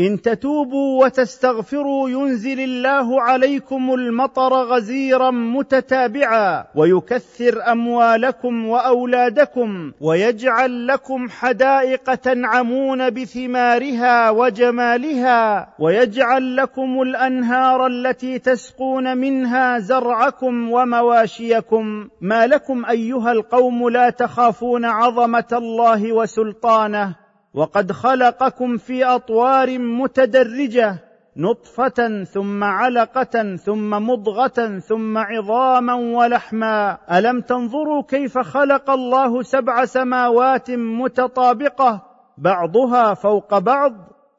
إن 0.00 0.22
تتوبوا 0.22 1.04
وتستغفروا 1.04 2.08
ينزل 2.10 2.60
الله 2.60 3.22
عليكم 3.22 3.94
المطر 3.94 4.52
غزيرا 4.52 5.30
متتابعا 5.30 6.64
ويكثر 6.74 7.72
أموالكم 7.72 8.68
وأولادكم 8.68 9.92
ويجعل 10.00 10.86
لكم 10.86 11.28
حدائق 11.28 12.14
تنعمون 12.14 13.10
بثمارها 13.10 14.30
وجمالها 14.30 15.68
ويجعل 15.78 16.56
لكم 16.56 17.02
الأنهار 17.02 17.86
التي 17.86 18.38
تسقون 18.38 19.18
منها 19.18 19.78
زرعكم 19.78 20.72
ومواشيكم 20.72 22.08
ما 22.20 22.46
لكم 22.46 22.84
أيها 22.84 23.32
القوم 23.32 23.88
لا 23.88 24.10
تخافون 24.10 24.84
عظمة 24.84 25.48
الله 25.52 26.12
وسلطانه 26.12 27.23
وقد 27.54 27.92
خلقكم 27.92 28.76
في 28.76 29.04
أطوار 29.04 29.78
متدرجة 29.78 30.98
نطفة 31.36 32.24
ثم 32.24 32.64
علقة 32.64 33.56
ثم 33.56 33.90
مضغة 33.90 34.78
ثم 34.78 35.18
عظاما 35.18 35.94
ولحما. 35.94 36.98
ألم 37.12 37.40
تنظروا 37.40 38.02
كيف 38.02 38.38
خلق 38.38 38.90
الله 38.90 39.42
سبع 39.42 39.84
سماوات 39.84 40.70
متطابقة؟ 40.70 42.02
بعضها 42.38 43.14
فوق 43.14 43.58
بعض 43.58 43.92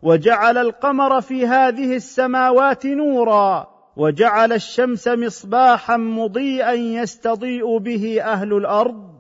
وجعل 0.04 0.58
القمر 0.58 1.22
في 1.22 1.48
هذه 1.48 1.96
السماوات 1.96 2.86
نورا 2.86 3.68
وجعل 3.98 4.54
الشمس 4.54 5.08
مصباحا 5.08 5.98
مضيئا 5.98 6.74
يستضيء 6.74 7.78
به 7.78 8.22
أهل 8.22 8.54
الأرض. 8.54 9.15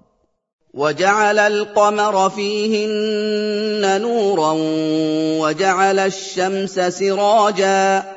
وَجَعَلَ 0.76 1.40
الْقَمَرَ 1.40 2.30
فِيهِنَّ 2.30 4.02
نُورًا 4.02 4.54
وَجَعَلَ 5.40 6.00
الشَّمْسَ 6.00 6.80
سِرَاجًا 6.80 8.15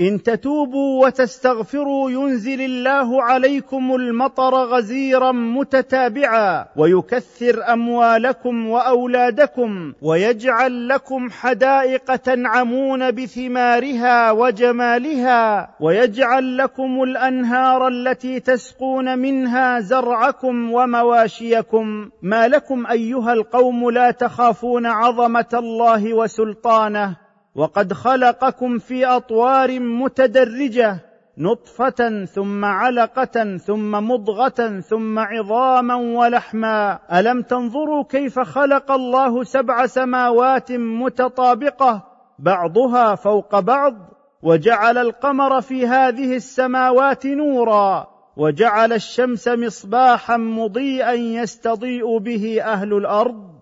إن 0.00 0.22
تتوبوا 0.22 1.06
وتستغفروا 1.06 2.10
ينزل 2.10 2.60
الله 2.60 3.22
عليكم 3.22 3.94
المطر 3.94 4.54
غزيرا 4.54 5.32
متتابعا 5.32 6.66
ويكثر 6.76 7.72
أموالكم 7.72 8.68
وأولادكم 8.68 9.92
ويجعل 10.02 10.88
لكم 10.88 11.30
حدائق 11.30 12.16
تنعمون 12.16 13.10
بثمارها 13.10 14.30
وجمالها 14.30 15.74
ويجعل 15.80 16.56
لكم 16.56 17.02
الأنهار 17.02 17.88
التي 17.88 18.40
تسقون 18.40 19.18
منها 19.18 19.80
زرعكم 19.80 20.72
ومواشيكم 20.72 22.10
ما 22.22 22.48
لكم 22.48 22.86
أيها 22.86 23.32
القوم 23.32 23.90
لا 23.90 24.10
تخافون 24.10 24.86
عظمة 24.86 25.50
الله 25.54 26.14
وسلطانه 26.14 27.23
وقد 27.54 27.92
خلقكم 27.92 28.78
في 28.78 29.06
أطوار 29.06 29.80
متدرجة 29.80 30.98
نطفة 31.38 32.24
ثم 32.24 32.64
علقة 32.64 33.56
ثم 33.56 33.90
مضغة 33.90 34.80
ثم 34.80 35.18
عظاما 35.18 35.94
ولحما. 35.94 36.98
ألم 37.12 37.42
تنظروا 37.42 38.04
كيف 38.04 38.38
خلق 38.38 38.90
الله 38.90 39.44
سبع 39.44 39.86
سماوات 39.86 40.72
متطابقة؟ 40.72 42.02
بعضها 42.38 43.14
فوق 43.14 43.60
بعض 43.60 43.94
وجعل 44.42 44.98
القمر 44.98 45.60
في 45.60 45.86
هذه 45.86 46.36
السماوات 46.36 47.26
نورا 47.26 48.06
وجعل 48.36 48.92
الشمس 48.92 49.48
مصباحا 49.48 50.36
مضيئا 50.36 51.12
يستضيء 51.12 52.18
به 52.18 52.62
أهل 52.62 52.92
الأرض. 52.92 53.53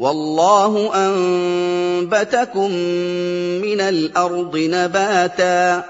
وَاللَّهُ 0.00 0.94
أَنبَتَكُم 0.94 2.70
مِّنَ 3.60 3.80
الْأَرْضِ 3.80 4.56
نَبَاتًا. 4.56 5.84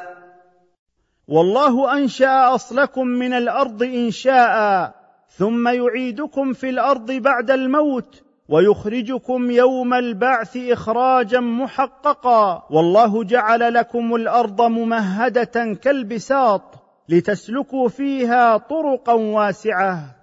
والله 1.28 1.96
أنشأ 1.96 2.54
أصلكم 2.54 3.06
من 3.06 3.32
الأرض 3.32 3.82
إنشاء 3.82 4.94
ثم 5.38 5.68
يعيدكم 5.68 6.52
في 6.52 6.68
الأرض 6.68 7.12
بعد 7.12 7.50
الموت 7.50 8.22
ويخرجكم 8.48 9.50
يوم 9.50 9.94
البعث 9.94 10.56
إخراجا 10.56 11.40
محققا. 11.40 12.66
والله 12.70 13.24
جعل 13.24 13.74
لكم 13.74 14.14
الأرض 14.14 14.62
ممهدة 14.62 15.78
كالبساط 15.82 16.62
لتسلكوا 17.08 17.88
فيها 17.88 18.56
طرقا 18.56 19.12
واسعة. 19.12 20.19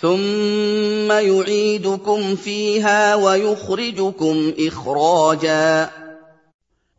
ثُمَّ 0.00 1.12
يُعِيدُكُمْ 1.12 2.34
فِيهَا 2.34 3.14
وَيُخْرِجُكُمْ 3.14 4.52
إِخْرَاجًا 4.66 5.90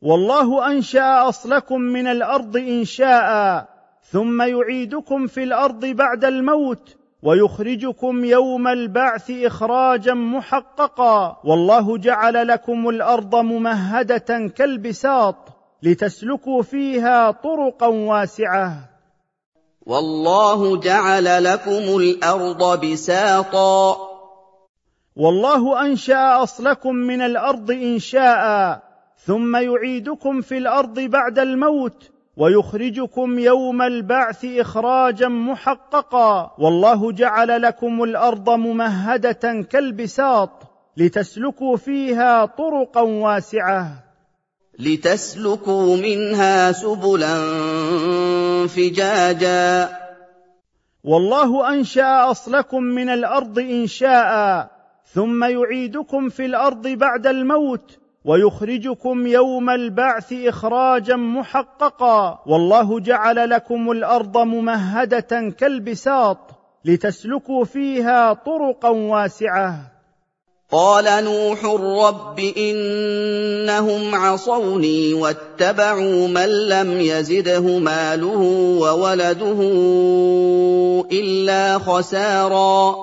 والله 0.02 0.72
انشا 0.72 1.30
اصلكم 1.30 1.82
من 1.82 2.08
الأرض 2.08 2.58
انشاء 2.58 3.68
ثم 4.12 4.42
يعيدكم 4.42 5.28
في 5.28 5.44
الأرض 5.44 5.86
بعد 5.86 6.26
الموت 6.26 6.96
ويخرجكم 7.24 8.26
يوم 8.26 8.68
البعث 8.68 9.32
اخراجا 9.32 10.14
محققا 10.14 11.42
والله 11.44 11.98
جعل 11.98 12.48
لكم 12.48 12.90
الأرض 12.90 13.36
ممهده 13.36 14.48
كالبساط 14.56 15.36
لتسلكوا 15.84 16.62
فيها 16.62 17.32
طرقا 17.32 17.88
واسعه 17.88 18.95
والله 19.86 20.78
جعل 20.78 21.44
لكم 21.44 21.98
الأرض 21.98 22.86
بساطا. 22.86 23.98
والله 25.16 25.82
أنشأ 25.82 26.44
أصلكم 26.44 26.96
من 26.96 27.22
الأرض 27.22 27.72
إنشاء 27.72 28.82
ثم 29.18 29.56
يعيدكم 29.56 30.42
في 30.42 30.58
الأرض 30.58 31.00
بعد 31.00 31.40
الموت 31.40 32.12
ويخرجكم 32.38 33.40
يوم 33.40 33.82
البعث 33.82 34.46
إخراجا 34.46 35.28
محققا. 35.28 36.56
والله 36.60 37.12
جعل 37.12 37.62
لكم 37.62 38.04
الأرض 38.04 38.50
ممهدة 38.50 39.62
كالبساط 39.72 40.50
لتسلكوا 40.98 41.78
فيها 41.78 42.46
طرقا 42.46 43.02
واسعة. 43.02 44.05
لتسلكوا 44.80 45.98
منها 45.98 46.72
سبلا 46.72 47.38
فجاجا. 48.68 49.90
والله 51.04 51.74
أنشأ 51.74 52.32
أصلكم 52.32 52.84
من 52.84 53.10
الأرض 53.10 53.60
إنشاء 53.60 54.68
ثم 55.14 55.44
يعيدكم 55.44 56.30
في 56.30 56.46
الأرض 56.46 56.88
بعد 56.88 57.28
الموت 57.28 58.00
ويخرجكم 58.26 59.28
يوم 59.28 59.70
البعث 59.70 60.34
إخراجا 60.34 61.16
محققا. 61.16 62.44
والله 62.46 63.00
جعل 63.00 63.50
لكم 63.50 63.92
الأرض 63.92 64.38
ممهدة 64.38 65.54
كالبساط 65.58 66.38
لتسلكوا 66.86 67.66
فيها 67.66 68.34
طرقا 68.34 68.90
واسعة. 68.90 69.95
قال 70.72 71.24
نوح 71.24 71.66
رب 71.66 72.40
إنهم 72.40 74.16
عصوني 74.16 75.14
واتبعوا 75.14 76.28
من 76.28 76.50
لم 76.70 77.02
يزده 77.02 77.80
ماله 77.80 78.42
وولده 78.82 79.60
إلا 81.12 81.80
خسارا. 81.80 82.96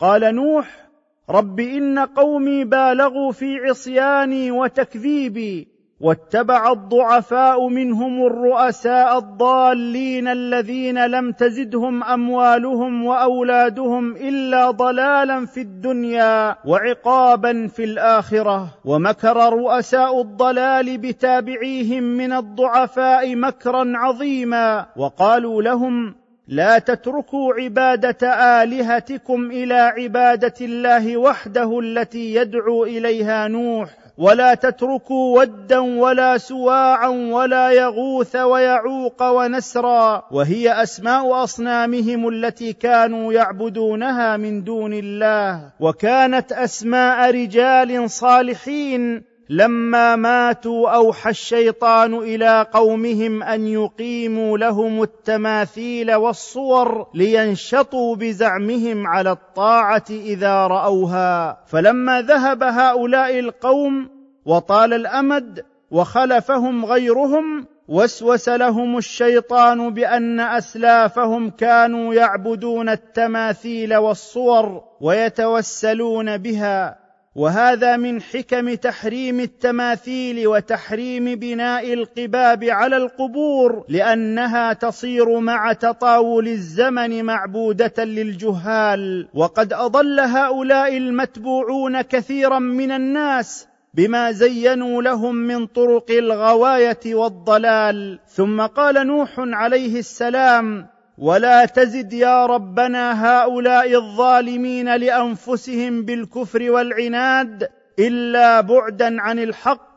قال 0.00 0.34
نوح 0.34 0.88
رب 1.30 1.60
إن 1.60 1.98
قومي 1.98 2.64
بالغوا 2.64 3.32
في 3.32 3.56
عصياني 3.56 4.50
وتكذيبي 4.50 5.69
واتبع 6.00 6.72
الضعفاء 6.72 7.68
منهم 7.68 8.26
الرؤساء 8.26 9.18
الضالين 9.18 10.28
الذين 10.28 11.06
لم 11.06 11.32
تزدهم 11.32 12.04
أموالهم 12.04 13.04
وأولادهم 13.04 14.16
إلا 14.16 14.70
ضلالا 14.70 15.46
في 15.46 15.60
الدنيا 15.60 16.56
وعقابا 16.64 17.66
في 17.66 17.84
الآخرة. 17.84 18.68
ومكر 18.84 19.52
رؤساء 19.52 20.20
الضلال 20.20 20.98
بتابعيهم 20.98 22.02
من 22.02 22.32
الضعفاء 22.32 23.36
مكرا 23.36 23.92
عظيما. 23.96 24.86
وقالوا 24.96 25.62
لهم 25.62 26.14
لا 26.48 26.78
تتركوا 26.78 27.54
عبادة 27.54 28.28
آلهتكم 28.62 29.50
إلى 29.50 29.74
عبادة 29.74 30.54
الله 30.60 31.16
وحده 31.16 31.80
التي 31.80 32.34
يدعو 32.34 32.84
إليها 32.84 33.48
نوح. 33.48 33.99
ولا 34.20 34.54
تتركوا 34.54 35.40
ودا 35.40 35.78
ولا 35.78 36.38
سواعا 36.38 37.08
ولا 37.08 37.70
يغوث 37.70 38.36
ويعوق 38.36 39.22
ونسرا 39.22 40.22
وهي 40.30 40.82
أسماء 40.82 41.44
أصنامهم 41.44 42.28
التي 42.28 42.72
كانوا 42.72 43.32
يعبدونها 43.32 44.36
من 44.36 44.64
دون 44.64 44.92
الله 44.92 45.72
وكانت 45.80 46.52
أسماء 46.52 47.30
رجال 47.30 48.10
صالحين 48.10 49.29
لما 49.50 50.16
ماتوا 50.16 50.90
أوحى 50.90 51.30
الشيطان 51.30 52.14
إلى 52.14 52.66
قومهم 52.72 53.42
أن 53.42 53.66
يقيموا 53.66 54.58
لهم 54.58 55.02
التماثيل 55.02 56.14
والصور 56.14 57.06
لينشطوا 57.14 58.16
بزعمهم 58.16 59.06
على 59.06 59.30
الطاعة 59.30 60.04
إذا 60.10 60.66
رأوها. 60.66 61.58
فلما 61.66 62.22
ذهب 62.22 62.62
هؤلاء 62.62 63.38
القوم 63.38 64.08
وطال 64.44 64.94
الأمد 64.94 65.64
وخلفهم 65.90 66.84
غيرهم 66.84 67.66
وسوس 67.88 68.48
لهم 68.48 68.98
الشيطان 68.98 69.94
بأن 69.94 70.40
أسلافهم 70.40 71.50
كانوا 71.50 72.14
يعبدون 72.14 72.88
التماثيل 72.88 73.96
والصور 73.96 74.82
ويتوسلون 75.00 76.36
بها. 76.38 76.99
وهذا 77.34 77.96
من 77.96 78.22
حكم 78.22 78.74
تحريم 78.74 79.40
التماثيل 79.40 80.46
وتحريم 80.48 81.24
بناء 81.34 81.92
القباب 81.92 82.64
على 82.64 82.96
القبور 82.96 83.84
لأنها 83.88 84.72
تصير 84.72 85.38
مع 85.38 85.72
تطاول 85.72 86.48
الزمن 86.48 87.24
معبودة 87.24 88.04
للجهال. 88.04 89.28
وقد 89.34 89.72
أضل 89.72 90.20
هؤلاء 90.20 90.96
المتبوعون 90.96 92.00
كثيرا 92.00 92.58
من 92.58 92.90
الناس 92.90 93.66
بما 93.94 94.32
زينوا 94.32 95.02
لهم 95.02 95.34
من 95.34 95.66
طرق 95.66 96.10
الغواية 96.10 97.14
والضلال. 97.14 98.18
ثم 98.28 98.60
قال 98.60 99.06
نوح 99.06 99.34
عليه 99.38 99.98
السلام 99.98 100.86
ولا 101.20 101.64
تزد 101.64 102.12
يا 102.12 102.46
ربنا 102.46 103.26
هؤلاء 103.26 103.94
الظالمين 103.94 104.96
لأنفسهم 104.96 106.04
بالكفر 106.04 106.70
والعناد 106.70 107.68
إلا 107.98 108.60
بعدا 108.60 109.20
عن 109.20 109.38
الحق 109.38 109.90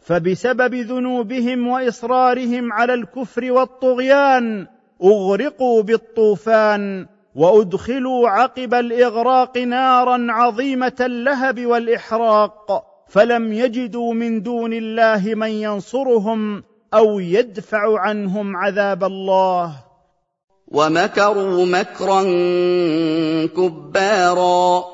فبسبب 0.00 0.74
ذنوبهم 0.74 1.68
وإصرارهم 1.68 2.72
على 2.72 2.94
الكفر 2.94 3.52
والطغيان 3.52 4.66
أغرقوا 5.04 5.82
بالطوفان 5.82 7.06
وأدخلوا 7.34 8.28
عقب 8.28 8.74
الإغراق 8.74 9.58
نارا 9.58 10.26
عظيمة 10.30 10.96
اللهب 11.00 11.66
والإحراق 11.66 12.84
فلم 13.08 13.52
يجدوا 13.52 14.14
من 14.14 14.42
دون 14.42 14.72
الله 14.72 15.34
من 15.34 15.50
ينصرهم 15.50 16.62
أو 16.94 17.20
يدفع 17.20 18.00
عنهم 18.00 18.56
عذاب 18.56 19.04
الله. 19.04 19.91
ومكروا 20.72 21.66
مكرا 21.66 22.22
كبارا. 23.46 24.84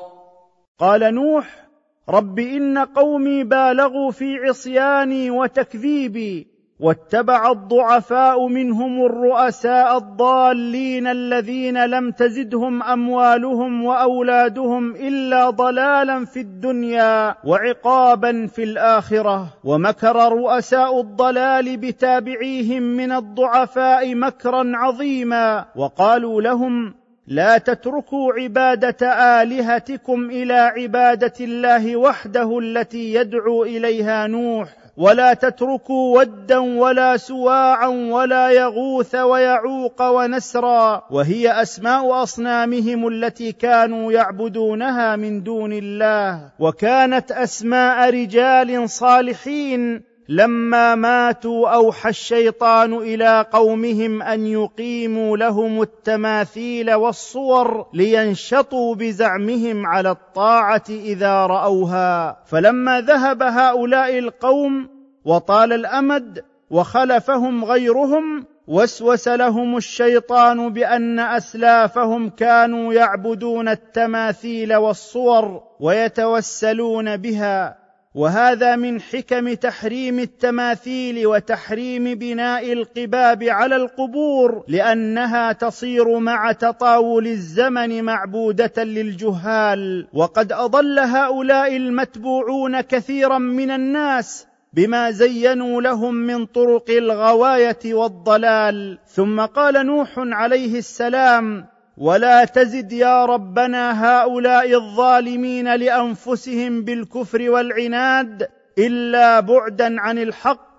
قال 0.79 1.13
نوح 1.13 1.65
رب 2.09 2.39
إن 2.39 2.77
قومي 2.77 3.43
بالغوا 3.43 4.11
في 4.11 4.35
عصياني 4.35 5.31
وتكذيبي 5.31 6.58
واتبع 6.79 7.51
الضعفاء 7.51 8.47
منهم 8.47 9.05
الرؤساء 9.05 9.97
الضالين 9.97 11.07
الذين 11.07 11.85
لم 11.85 12.11
تزدهم 12.11 12.83
أموالهم 12.83 13.85
وأولادهم 13.85 14.95
إلا 14.95 15.49
ضلالا 15.49 16.25
في 16.25 16.39
الدنيا 16.39 17.35
وعقابا 17.43 18.47
في 18.47 18.63
الآخرة. 18.63 19.47
ومكر 19.63 20.15
رؤساء 20.31 21.01
الضلال 21.01 21.77
بتابعيهم 21.77 22.83
من 22.83 23.11
الضعفاء 23.11 24.15
مكرا 24.15 24.71
عظيما. 24.75 25.65
وقالوا 25.75 26.41
لهم 26.41 26.93
لا 27.27 27.57
تتركوا 27.57 28.33
عبادة 28.33 29.07
آلهتكم 29.41 30.29
إلى 30.29 30.53
عبادة 30.53 31.33
الله 31.41 31.95
وحده 31.95 32.59
التي 32.59 33.13
يدعو 33.13 33.63
إليها 33.63 34.27
نوح. 34.27 34.69
ولا 34.99 35.33
تتركوا 35.33 36.19
ودا 36.19 36.57
ولا 36.57 37.17
سواعا 37.17 37.87
ولا 37.87 38.49
يغوث 38.49 39.15
ويعوق 39.15 40.01
ونسرا 40.01 41.03
وهي 41.11 41.61
أسماء 41.61 42.23
أصنامهم 42.23 43.07
التي 43.07 43.51
كانوا 43.51 44.11
يعبدونها 44.11 45.15
من 45.15 45.43
دون 45.43 45.73
الله 45.73 46.51
وكانت 46.59 47.31
أسماء 47.31 48.09
رجال 48.09 48.89
صالحين 48.89 50.08
لما 50.31 50.95
ماتوا 50.95 51.69
أوحى 51.69 52.09
الشيطان 52.09 52.93
إلى 52.93 53.45
قومهم 53.51 54.21
أن 54.21 54.47
يقيموا 54.47 55.37
لهم 55.37 55.81
التماثيل 55.81 56.93
والصور 56.93 57.87
لينشطوا 57.93 58.95
بزعمهم 58.95 59.85
على 59.85 60.11
الطاعة 60.11 60.83
إذا 60.89 61.45
رأوها. 61.45 62.37
فلما 62.45 63.01
ذهب 63.01 63.43
هؤلاء 63.43 64.19
القوم 64.19 64.89
وطال 65.25 65.73
الأمد 65.73 66.43
وخلفهم 66.69 67.65
غيرهم 67.65 68.45
وسوس 68.67 69.27
لهم 69.27 69.77
الشيطان 69.77 70.73
بأن 70.73 71.19
أسلافهم 71.19 72.29
كانوا 72.29 72.93
يعبدون 72.93 73.67
التماثيل 73.67 74.75
والصور 74.75 75.63
ويتوسلون 75.79 77.17
بها. 77.17 77.88
وهذا 78.19 78.75
من 78.75 79.01
حكم 79.01 79.53
تحريم 79.53 80.19
التماثيل 80.19 81.27
وتحريم 81.27 82.03
بناء 82.15 82.73
القباب 82.73 83.43
على 83.43 83.75
القبور 83.75 84.63
لأنها 84.67 85.51
تصير 85.51 86.19
مع 86.19 86.51
تطاول 86.51 87.27
الزمن 87.27 88.03
معبودة 88.03 88.83
للجهال. 88.83 90.07
وقد 90.13 90.51
أضل 90.51 90.99
هؤلاء 90.99 91.77
المتبوعون 91.77 92.81
كثيرا 92.81 93.37
من 93.37 93.71
الناس 93.71 94.47
بما 94.73 95.11
زينوا 95.11 95.81
لهم 95.81 96.15
من 96.15 96.45
طرق 96.45 96.89
الغواية 96.89 97.93
والضلال. 97.93 98.97
ثم 99.07 99.41
قال 99.41 99.85
نوح 99.85 100.09
عليه 100.17 100.77
السلام 100.77 101.65
ولا 101.99 102.45
تزد 102.45 102.91
يا 102.91 103.25
ربنا 103.25 104.05
هؤلاء 104.05 104.73
الظالمين 104.75 105.75
لأنفسهم 105.75 106.83
بالكفر 106.83 107.49
والعناد 107.49 108.47
إلا 108.77 109.39
بعدا 109.39 110.01
عن 110.01 110.17
الحق 110.17 110.69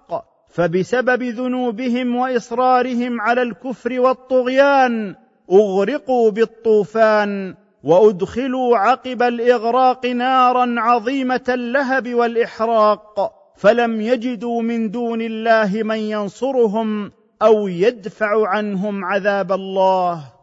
فبسبب 0.49 1.23
ذنوبهم 1.23 2.17
وإصرارهم 2.17 3.21
على 3.21 3.43
الكفر 3.43 4.01
والطغيان 4.01 5.15
أغرقوا 5.53 6.31
بالطوفان 6.31 7.55
وأدخلوا 7.85 8.77
عقب 8.77 9.23
الإغراق 9.23 10.07
نارا 10.07 10.75
عظيمة 10.79 11.45
اللهب 11.49 12.15
والإحراق 12.15 13.33
فلم 13.57 14.01
يجدوا 14.01 14.63
من 14.63 14.91
دون 14.91 15.21
الله 15.23 15.83
من 15.83 15.99
ينصرهم 15.99 17.13
أو 17.43 17.69
يدفع 17.69 18.49
عنهم 18.49 19.05
عذاب 19.05 19.53
الله. 19.53 20.40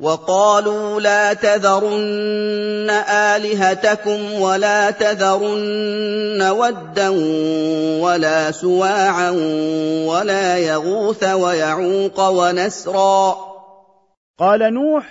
وقالوا 0.00 1.00
لا 1.00 1.32
تذرن 1.32 2.90
آلهتكم 3.10 4.40
ولا 4.40 4.90
تذرن 4.90 6.42
ودا 6.42 7.08
ولا 8.02 8.50
سواعا 8.50 9.30
ولا 10.06 10.58
يغوث 10.58 11.24
ويعوق 11.24 12.28
ونسرا. 12.28 13.36
قال 14.38 14.74
نوح 14.74 15.04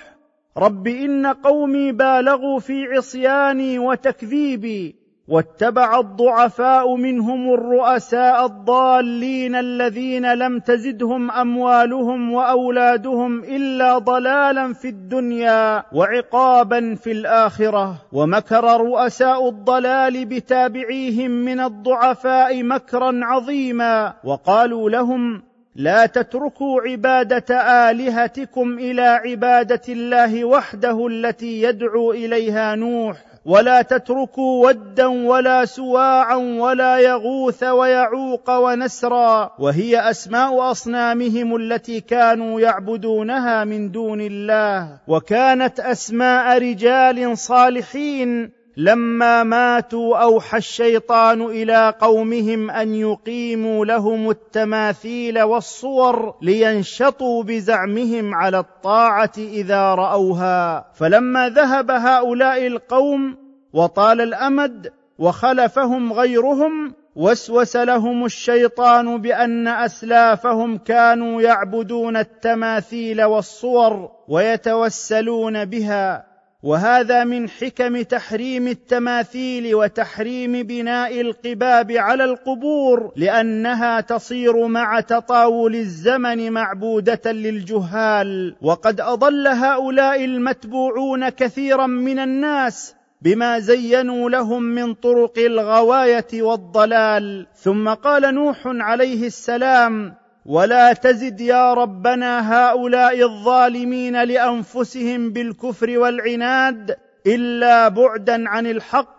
رب 0.58 0.88
إن 0.88 1.26
قومي 1.26 1.91
بالغوا 1.91 2.60
في 2.60 2.84
عصياني 2.84 3.80
وتكذيبي 3.80 5.07
واتبع 5.27 5.99
الضعفاء 5.99 6.95
منهم 6.95 7.53
الرؤساء 7.53 8.45
الضالين 8.45 9.55
الذين 9.55 10.33
لم 10.33 10.59
تزدهم 10.59 11.31
أموالهم 11.31 12.33
وأولادهم 12.33 13.43
إلا 13.43 13.97
ضلالا 13.97 14.73
في 14.73 14.87
الدنيا 14.87 15.83
وعقابا 15.91 16.95
في 16.95 17.11
الآخرة. 17.11 17.95
ومكر 18.11 18.63
رؤساء 18.81 19.49
الضلال 19.49 20.25
بتابعيهم 20.25 21.31
من 21.31 21.59
الضعفاء 21.59 22.63
مكرا 22.63 23.19
عظيما. 23.23 24.13
وقالوا 24.23 24.89
لهم 24.89 25.43
لا 25.75 26.05
تتركوا 26.05 26.81
عبادة 26.81 27.55
آلهتكم 27.89 28.73
إلى 28.79 29.01
عبادة 29.01 29.81
الله 29.89 30.45
وحده 30.45 31.07
التي 31.07 31.61
يدعو 31.61 32.11
إليها 32.11 32.75
نوح. 32.75 33.17
ولا 33.47 33.81
تتركوا 33.81 34.67
ودا 34.67 35.07
ولا 35.07 35.65
سواعا 35.65 36.36
ولا 36.36 36.99
يغوث 36.99 37.63
ويعوق 37.63 38.49
ونسرا 38.49 39.51
وهي 39.60 40.10
أسماء 40.10 40.71
أصنامهم 40.71 41.55
التي 41.55 42.01
كانوا 42.01 42.62
يعبدونها 42.62 43.63
من 43.63 43.91
دون 43.91 44.21
الله 44.21 44.97
وكانت 45.07 45.79
أسماء 45.79 46.57
رجال 46.57 47.38
صالحين 47.38 48.57
لما 48.79 49.43
ماتوا 49.43 50.17
أوحى 50.17 50.57
الشيطان 50.57 51.41
إلى 51.41 51.93
قومهم 52.01 52.71
أن 52.71 52.95
يقيموا 52.95 53.85
لهم 53.85 54.29
التماثيل 54.29 55.41
والصور 55.41 56.35
لينشطوا 56.41 57.43
بزعمهم 57.43 58.35
على 58.35 58.59
الطاعة 58.59 59.31
إذا 59.37 59.95
رأوها. 59.95 60.85
فلما 60.93 61.49
ذهب 61.49 61.91
هؤلاء 61.91 62.67
القوم 62.67 63.37
وطال 63.73 64.21
الأمد 64.21 64.91
وخلفهم 65.19 66.13
غيرهم 66.13 66.93
وسوس 67.15 67.75
لهم 67.75 68.25
الشيطان 68.25 69.21
بأن 69.21 69.67
أسلافهم 69.67 70.77
كانوا 70.77 71.41
يعبدون 71.41 72.17
التماثيل 72.17 73.23
والصور 73.23 74.11
ويتوسلون 74.27 75.65
بها. 75.65 76.37
وهذا 76.67 77.23
من 77.23 77.49
حكم 77.49 78.01
تحريم 78.01 78.67
التماثيل 78.67 79.75
وتحريم 79.75 80.63
بناء 80.63 81.21
القباب 81.21 81.91
على 81.91 82.23
القبور 82.23 83.12
لأنها 83.15 84.01
تصير 84.01 84.67
مع 84.67 84.99
تطاول 84.99 85.75
الزمن 85.75 86.51
معبودة 86.51 87.32
للجهال. 87.32 88.56
وقد 88.62 89.01
أضل 89.01 89.47
هؤلاء 89.47 90.25
المتبوعون 90.25 91.30
كثيرا 91.30 91.88
من 91.88 92.19
الناس 92.19 92.95
بما 93.21 93.60
زينوا 93.60 94.30
لهم 94.30 94.63
من 94.63 94.93
طرق 94.93 95.38
الغواية 95.38 96.41
والضلال. 96.41 97.47
ثم 97.56 97.89
قال 97.89 98.36
نوح 98.36 98.58
عليه 98.65 99.27
السلام 99.27 100.13
ولا 100.47 100.93
تزد 100.93 101.41
يا 101.41 101.73
ربنا 101.73 102.53
هؤلاء 102.53 103.23
الظالمين 103.23 104.23
لأنفسهم 104.23 105.33
بالكفر 105.33 105.99
والعناد 105.99 106.97
إلا 107.27 107.88
بعدا 107.88 108.49
عن 108.49 108.67
الحق 108.67 109.17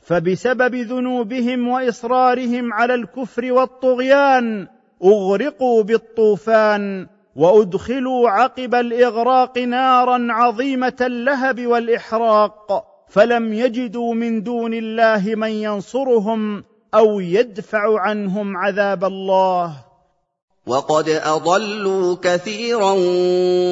فبسبب 0.00 0.74
ذنوبهم 0.74 1.68
وإصرارهم 1.68 2.72
على 2.72 2.94
الكفر 2.94 3.52
والطغيان 3.52 4.66
أغرقوا 5.04 5.82
بالطوفان 5.82 7.06
وأدخلوا 7.36 8.30
عقب 8.30 8.74
الإغراق 8.74 9.58
نارا 9.58 10.26
عظيمة 10.30 10.96
اللهب 11.00 11.66
والإحراق 11.66 12.84
فلم 13.08 13.52
يجدوا 13.52 14.14
من 14.14 14.42
دون 14.42 14.74
الله 14.74 15.34
من 15.34 15.50
ينصرهم 15.50 16.64
أو 16.94 17.20
يدفع 17.20 18.00
عنهم 18.00 18.56
عذاب 18.56 19.04
الله. 19.04 19.91
وقد 20.66 21.08
أضلوا 21.08 22.16
كثيرا 22.22 22.92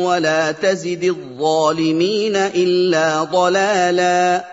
ولا 0.06 0.52
تزد 0.52 1.04
الظالمين 1.04 2.36
إلا 2.36 3.24
ضلالا. 3.24 4.44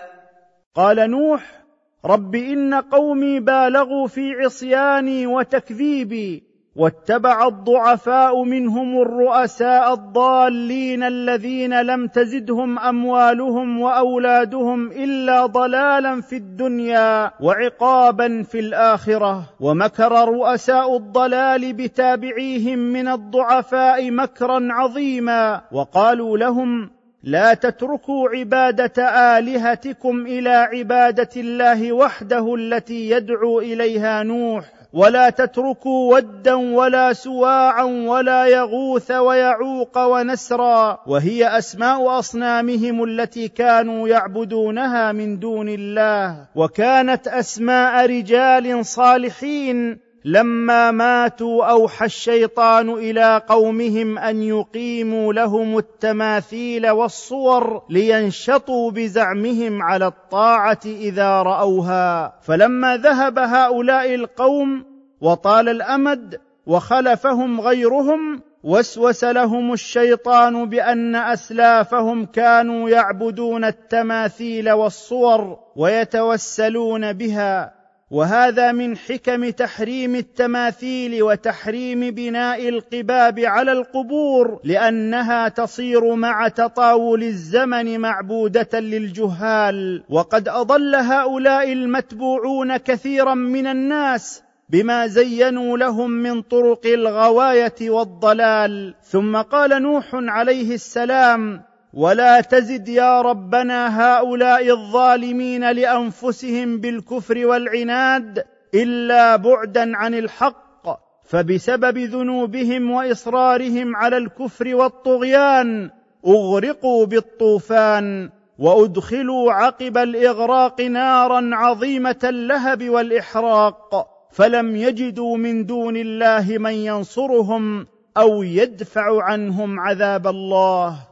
قال 0.74 1.10
نوح 1.10 1.64
رب 2.04 2.34
إن 2.34 2.74
قومي 2.74 3.40
بالغوا 3.40 4.06
في 4.06 4.32
عصياني 4.32 5.26
وتكذيبي 5.26 6.47
واتبع 6.78 7.46
الضعفاء 7.46 8.42
منهم 8.42 9.02
الرؤساء 9.02 9.94
الضالين 9.94 11.02
الذين 11.02 11.80
لم 11.82 12.06
تزدهم 12.06 12.78
أموالهم 12.78 13.80
وأولادهم 13.80 14.92
إلا 14.92 15.46
ضلالا 15.46 16.20
في 16.20 16.36
الدنيا 16.36 17.30
وعقابا 17.40 18.42
في 18.42 18.58
الآخرة. 18.60 19.42
ومكر 19.60 20.28
رؤساء 20.28 20.96
الضلال 20.96 21.72
بتابعيهم 21.72 22.78
من 22.78 23.08
الضعفاء 23.08 24.10
مكرا 24.10 24.68
عظيما. 24.70 25.60
وقالوا 25.72 26.38
لهم 26.38 26.90
لا 27.22 27.54
تتركوا 27.54 28.28
عبادة 28.28 29.08
آلهتكم 29.38 30.26
إلى 30.26 30.50
عبادة 30.50 31.30
الله 31.36 31.92
وحده 31.92 32.54
التي 32.54 33.10
يدعو 33.10 33.60
إليها 33.60 34.22
نوح. 34.22 34.77
ولا 34.92 35.30
تتركوا 35.30 36.14
ودا 36.14 36.54
ولا 36.54 37.12
سواعا 37.12 37.82
ولا 37.82 38.46
يغوث 38.46 39.10
ويعوق 39.10 39.98
ونسرا 39.98 41.00
وهي 41.06 41.58
أسماء 41.58 42.18
أصنامهم 42.18 43.04
التي 43.04 43.48
كانوا 43.48 44.08
يعبدونها 44.08 45.12
من 45.12 45.38
دون 45.38 45.68
الله 45.68 46.46
وكانت 46.54 47.28
أسماء 47.28 48.06
رجال 48.06 48.86
صالحين 48.86 50.07
لما 50.24 50.90
ماتوا 50.90 51.64
أوحى 51.64 52.04
الشيطان 52.04 52.90
إلى 52.90 53.42
قومهم 53.48 54.18
أن 54.18 54.42
يقيموا 54.42 55.32
لهم 55.32 55.78
التماثيل 55.78 56.90
والصور 56.90 57.82
لينشطوا 57.90 58.90
بزعمهم 58.90 59.82
على 59.82 60.06
الطاعة 60.06 60.80
إذا 60.86 61.42
رأوها. 61.42 62.34
فلما 62.42 62.96
ذهب 62.96 63.38
هؤلاء 63.38 64.14
القوم 64.14 64.84
وطال 65.20 65.68
الأمد 65.68 66.40
وخلفهم 66.66 67.60
غيرهم 67.60 68.42
وسوس 68.62 69.24
لهم 69.24 69.72
الشيطان 69.72 70.68
بأن 70.68 71.16
أسلافهم 71.16 72.26
كانوا 72.26 72.90
يعبدون 72.90 73.64
التماثيل 73.64 74.70
والصور 74.70 75.58
ويتوسلون 75.76 77.12
بها. 77.12 77.77
وهذا 78.10 78.72
من 78.72 78.96
حكم 78.96 79.50
تحريم 79.50 80.14
التماثيل 80.14 81.22
وتحريم 81.22 82.00
بناء 82.00 82.68
القباب 82.68 83.40
على 83.40 83.72
القبور 83.72 84.60
لأنها 84.64 85.48
تصير 85.48 86.14
مع 86.14 86.48
تطاول 86.48 87.22
الزمن 87.22 88.00
معبودة 88.00 88.80
للجهال. 88.80 90.04
وقد 90.08 90.48
أضل 90.48 90.94
هؤلاء 90.94 91.72
المتبوعون 91.72 92.76
كثيرا 92.76 93.34
من 93.34 93.66
الناس 93.66 94.42
بما 94.68 95.06
زينوا 95.06 95.78
لهم 95.78 96.10
من 96.10 96.42
طرق 96.42 96.86
الغواية 96.86 97.90
والضلال. 97.90 98.94
ثم 99.02 99.36
قال 99.36 99.82
نوح 99.82 100.10
عليه 100.12 100.74
السلام 100.74 101.67
ولا 101.98 102.40
تزد 102.40 102.88
يا 102.88 103.22
ربنا 103.22 104.00
هؤلاء 104.02 104.70
الظالمين 104.70 105.70
لأنفسهم 105.70 106.80
بالكفر 106.80 107.46
والعناد 107.46 108.44
إلا 108.74 109.36
بعدا 109.36 109.96
عن 109.96 110.14
الحق 110.14 110.86
فبسبب 111.24 111.98
ذنوبهم 111.98 112.90
وإصرارهم 112.90 113.96
على 113.96 114.16
الكفر 114.16 114.74
والطغيان 114.74 115.90
أغرقوا 116.26 117.06
بالطوفان 117.06 118.30
وأدخلوا 118.58 119.52
عقب 119.52 119.98
الإغراق 119.98 120.80
نارا 120.80 121.50
عظيمة 121.52 122.20
اللهب 122.24 122.88
والإحراق 122.88 124.08
فلم 124.32 124.76
يجدوا 124.76 125.36
من 125.36 125.66
دون 125.66 125.96
الله 125.96 126.58
من 126.58 126.74
ينصرهم 126.74 127.86
أو 128.16 128.42
يدفع 128.42 129.22
عنهم 129.22 129.80
عذاب 129.80 130.26
الله. 130.26 131.07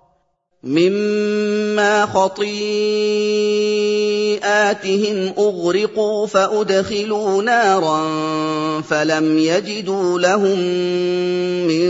مما 0.62 2.06
خطيئاتهم 2.06 2.54
أغرقوا 5.38 6.26
فأدخلوا 6.26 7.42
نارا 7.42 8.00
فلم 8.80 9.38
يجدوا 9.38 10.18
لهم 10.20 10.58
من 11.66 11.88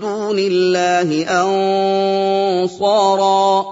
دون 0.00 0.38
الله 0.38 1.26
أنصارا. 2.62 3.64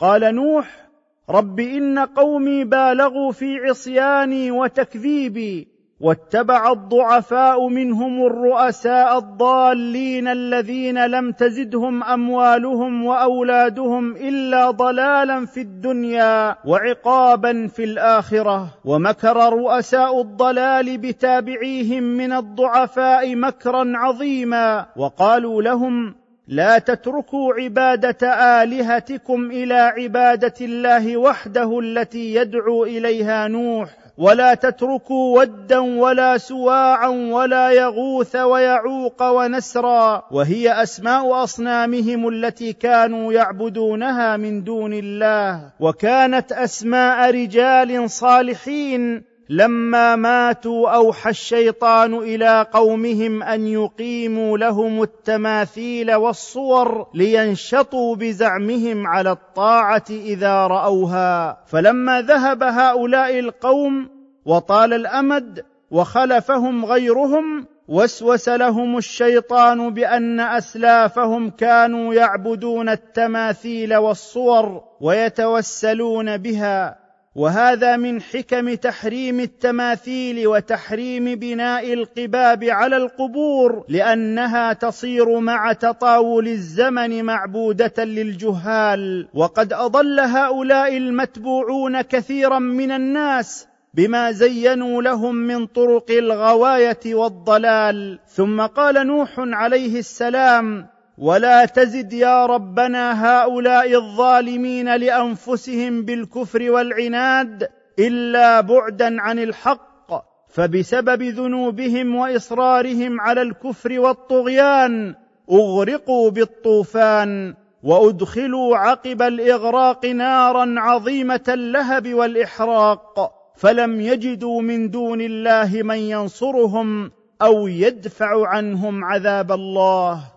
قال 0.00 0.34
نوح 0.34 0.82
رب 1.30 1.60
إن 1.60 1.98
قومي 1.98 2.64
بالغوا 2.64 3.32
في 3.32 3.56
عصياني 3.56 4.50
وتكذيبي 4.50 5.71
واتبع 6.02 6.72
الضعفاء 6.72 7.68
منهم 7.68 8.26
الرؤساء 8.26 9.18
الضالين 9.18 10.28
الذين 10.28 11.06
لم 11.06 11.32
تزدهم 11.32 12.04
أموالهم 12.04 13.04
وأولادهم 13.04 14.16
إلا 14.16 14.70
ضلالا 14.70 15.46
في 15.46 15.60
الدنيا 15.60 16.56
وعقابا 16.64 17.66
في 17.66 17.84
الآخرة. 17.84 18.68
ومكر 18.84 19.52
رؤساء 19.52 20.20
الضلال 20.20 20.98
بتابعيهم 20.98 22.02
من 22.02 22.32
الضعفاء 22.32 23.36
مكرا 23.36 23.92
عظيما. 23.96 24.86
وقالوا 24.96 25.62
لهم 25.62 26.14
لا 26.48 26.78
تتركوا 26.78 27.54
عبادة 27.54 28.28
آلهتكم 28.62 29.50
إلى 29.50 29.74
عبادة 29.74 30.54
الله 30.60 31.16
وحده 31.16 31.78
التي 31.78 32.34
يدعو 32.34 32.84
إليها 32.84 33.48
نوح. 33.48 34.01
ولا 34.22 34.54
تتركوا 34.54 35.40
ودا 35.40 35.78
ولا 35.78 36.38
سواعا 36.38 37.08
ولا 37.08 37.70
يغوث 37.70 38.36
ويعوق 38.36 39.22
ونسرا 39.22 40.22
وهي 40.30 40.82
أسماء 40.82 41.44
أصنامهم 41.44 42.28
التي 42.28 42.72
كانوا 42.72 43.32
يعبدونها 43.32 44.36
من 44.36 44.64
دون 44.64 44.92
الله 44.94 45.70
وكانت 45.80 46.52
أسماء 46.52 47.30
رجال 47.30 48.10
صالحين 48.10 49.31
لما 49.48 50.16
ماتوا 50.16 50.90
أوحى 50.90 51.30
الشيطان 51.30 52.14
إلى 52.14 52.66
قومهم 52.72 53.42
أن 53.42 53.66
يقيموا 53.66 54.58
لهم 54.58 55.02
التماثيل 55.02 56.14
والصور 56.14 57.06
لينشطوا 57.14 58.16
بزعمهم 58.16 59.06
على 59.06 59.30
الطاعة 59.30 60.04
إذا 60.10 60.66
رأوها. 60.66 61.58
فلما 61.66 62.22
ذهب 62.22 62.62
هؤلاء 62.62 63.38
القوم 63.38 64.08
وطال 64.46 64.92
الأمد 64.92 65.64
وخلفهم 65.90 66.84
غيرهم 66.84 67.66
وسوس 67.88 68.48
لهم 68.48 68.98
الشيطان 68.98 69.94
بأن 69.94 70.40
أسلافهم 70.40 71.50
كانوا 71.50 72.14
يعبدون 72.14 72.88
التماثيل 72.88 73.96
والصور 73.96 74.84
ويتوسلون 75.00 76.36
بها. 76.36 77.01
وهذا 77.34 77.96
من 77.96 78.22
حكم 78.22 78.74
تحريم 78.74 79.40
التماثيل 79.40 80.46
وتحريم 80.46 81.24
بناء 81.24 81.92
القباب 81.92 82.64
على 82.64 82.96
القبور 82.96 83.84
لأنها 83.88 84.72
تصير 84.72 85.38
مع 85.38 85.72
تطاول 85.72 86.48
الزمن 86.48 87.24
معبودة 87.24 88.04
للجهال. 88.04 89.28
وقد 89.34 89.72
أضل 89.72 90.20
هؤلاء 90.20 90.96
المتبوعون 90.96 92.00
كثيرا 92.00 92.58
من 92.58 92.90
الناس 92.90 93.68
بما 93.94 94.32
زينوا 94.32 95.02
لهم 95.02 95.34
من 95.34 95.66
طرق 95.66 96.10
الغواية 96.10 97.14
والضلال. 97.14 98.18
ثم 98.28 98.60
قال 98.60 99.06
نوح 99.06 99.34
عليه 99.38 99.98
السلام 99.98 100.91
ولا 101.22 101.64
تزد 101.64 102.12
يا 102.12 102.46
ربنا 102.46 103.26
هؤلاء 103.26 103.94
الظالمين 103.94 104.96
لأنفسهم 104.96 106.04
بالكفر 106.04 106.70
والعناد 106.70 107.68
إلا 107.98 108.60
بعدا 108.60 109.20
عن 109.20 109.38
الحق 109.38 110.12
فبسبب 110.48 111.22
ذنوبهم 111.22 112.14
وإصرارهم 112.16 113.20
على 113.20 113.42
الكفر 113.42 114.00
والطغيان 114.00 115.14
أغرقوا 115.52 116.30
بالطوفان 116.30 117.54
وأدخلوا 117.82 118.76
عقب 118.76 119.22
الإغراق 119.22 120.06
نارا 120.06 120.74
عظيمة 120.78 121.44
اللهب 121.48 122.14
والإحراق 122.14 123.32
فلم 123.56 124.00
يجدوا 124.00 124.62
من 124.62 124.90
دون 124.90 125.20
الله 125.20 125.82
من 125.82 125.98
ينصرهم 125.98 127.10
أو 127.42 127.66
يدفع 127.66 128.48
عنهم 128.48 129.04
عذاب 129.04 129.52
الله. 129.52 130.31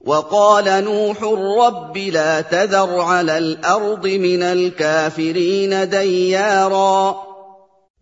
وقال 0.00 0.84
نوح 0.84 1.22
رب 1.66 1.96
لا 1.96 2.40
تذر 2.40 3.00
على 3.00 3.38
الأرض 3.38 4.06
من 4.06 4.42
الكافرين 4.42 5.88
ديارا. 5.88 7.28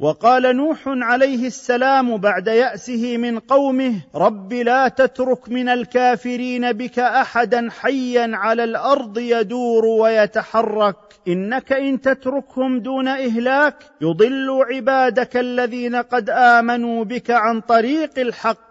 وقال 0.00 0.56
نوح 0.56 0.78
عليه 0.87 1.46
السلام 1.46 2.16
بعد 2.16 2.46
يأسه 2.46 3.16
من 3.16 3.38
قومه 3.38 3.94
رب 4.14 4.52
لا 4.52 4.88
تترك 4.88 5.48
من 5.48 5.68
الكافرين 5.68 6.72
بك 6.72 6.98
أحدا 6.98 7.68
حيا 7.80 8.30
على 8.32 8.64
الأرض 8.64 9.18
يدور 9.18 9.85
ويتحرك. 9.87 10.96
إنك 11.28 11.72
إن 11.72 12.00
تتركهم 12.00 12.80
دون 12.80 13.09
إهلاك 13.09 13.74
يضلوا 14.00 14.64
عبادك 14.64 15.37
الذين 15.37 15.96
قد 15.96 16.30
آمنوا 16.30 17.04
بك 17.04 17.30
عن 17.30 17.61
طريق 17.61 18.18
الحق. 18.18 18.65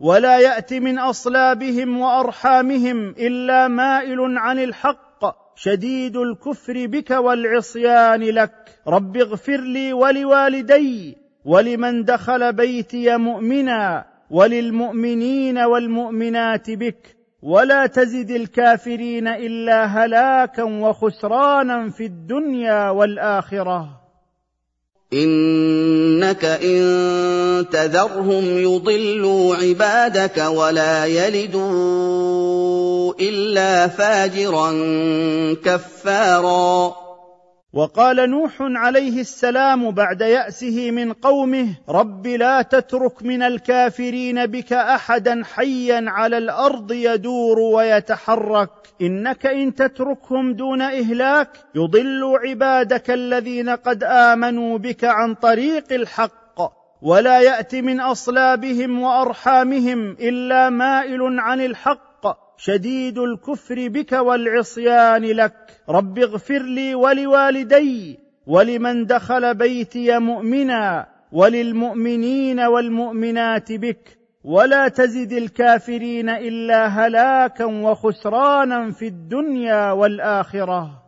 ولا 0.00 0.38
يأتي 0.38 0.80
من 0.80 0.98
أصلابهم 0.98 1.98
وأرحامهم 2.00 3.08
إلا 3.08 3.68
مائل 3.68 4.38
عن 4.38 4.58
الحق. 4.58 5.08
شديد 5.56 6.16
الكفر 6.16 6.86
بك 6.86 7.10
والعصيان 7.10 8.20
لك. 8.20 8.52
رب 8.88 9.16
اغفر 9.16 9.60
لي 9.60 9.92
ولوالدي 9.92 11.16
ولمن 11.44 12.04
دخل 12.04 12.52
بيتي 12.52 13.16
مؤمنا 13.16 14.04
وللمؤمنين 14.30 15.58
والمؤمنات 15.58 16.70
بك. 16.70 17.16
ولا 17.42 17.86
تزد 17.86 18.30
الكافرين 18.30 19.28
إلا 19.28 19.84
هلاكا 19.84 20.62
وخسرانا 20.62 21.90
في 21.90 22.04
الدنيا 22.04 22.90
والآخرة. 22.90 24.07
إنك 25.12 26.44
إن 26.44 27.66
تذرهم 27.72 28.58
يضلوا 28.58 29.56
عبادك 29.56 30.38
ولا 30.48 31.06
يلدوا 31.06 32.48
إلا 33.20 33.88
فاجرا 33.88 34.70
كفارا 35.64 37.07
وقال 37.72 38.30
نوح 38.30 38.52
عليه 38.60 39.20
السلام 39.20 39.90
بعد 39.90 40.20
يأسه 40.20 40.90
من 40.90 41.12
قومه 41.12 41.74
رب 41.88 42.26
لا 42.26 42.62
تترك 42.62 43.22
من 43.22 43.42
الكافرين 43.42 44.46
بك 44.46 44.72
أحدا 44.72 45.42
حيا 45.44 46.04
على 46.06 46.38
الأرض 46.38 46.92
يدور 46.92 47.58
ويتحرك. 47.58 48.70
إنك 49.02 49.46
إن 49.46 49.74
تتركهم 49.74 50.52
دون 50.52 50.82
إهلاك 50.82 51.48
يضلوا 51.74 52.38
عبادك 52.38 53.10
الذين 53.10 53.68
قد 53.68 54.04
آمنوا 54.04 54.78
بك 54.78 55.04
عن 55.04 55.34
طريق 55.34 55.92
الحق. 55.92 56.48
ولا 57.02 57.40
ياتي 57.40 57.82
من 57.82 58.00
أصلابهم 58.00 59.00
وأرحامهم 59.00 60.10
إلا 60.10 60.70
مائل 60.70 61.40
عن 61.40 61.60
الحق 61.60 62.07
شديد 62.58 63.18
الكفر 63.18 63.88
بك 63.88 64.12
والعصيان 64.12 65.24
لك. 65.24 65.54
رب 65.88 66.18
اغفر 66.18 66.62
لي 66.62 66.94
ولوالدي 66.94 68.18
ولمن 68.46 69.06
دخل 69.06 69.54
بيتي 69.54 70.18
مؤمنا 70.18 71.06
وللمؤمنين 71.32 72.60
والمؤمنات 72.60 73.72
بك. 73.72 74.18
ولا 74.44 74.88
تزد 74.88 75.32
الكافرين 75.32 76.28
إلا 76.28 76.86
هلاكا 76.86 77.64
وخسرانا 77.64 78.90
في 78.90 79.06
الدنيا 79.06 79.92
والآخرة. 79.92 81.07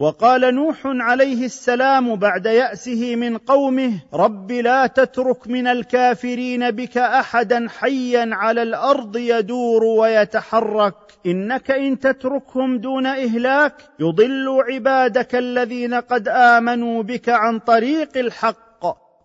وقال 0.00 0.54
نوح 0.54 0.76
عليه 0.84 1.44
السلام 1.44 2.16
بعد 2.16 2.46
يأسه 2.46 3.16
من 3.16 3.36
قومه 3.36 3.92
رب 4.14 4.52
لا 4.52 4.86
تترك 4.86 5.48
من 5.48 5.66
الكافرين 5.66 6.70
بك 6.70 6.98
أحدا 6.98 7.66
حيا 7.68 8.30
على 8.32 8.62
الأرض 8.62 9.16
يدور 9.16 9.84
ويتحرك. 9.84 10.94
إنك 11.26 11.70
إن 11.70 11.98
تتركهم 11.98 12.78
دون 12.78 13.06
إهلاك 13.06 13.74
يضلوا 13.98 14.62
عبادك 14.62 15.34
الذين 15.34 15.94
قد 15.94 16.28
آمنوا 16.28 17.02
بك 17.02 17.28
عن 17.28 17.58
طريق 17.58 18.16
الحق. 18.16 18.70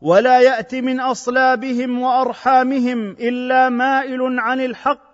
ولا 0.02 0.40
ياتي 0.40 0.82
من 0.82 1.00
أصلابهم 1.00 2.02
وأرحامهم 2.02 3.12
إلا 3.12 3.70
مائل 3.70 4.40
عن 4.40 4.62
الحق 4.62 5.05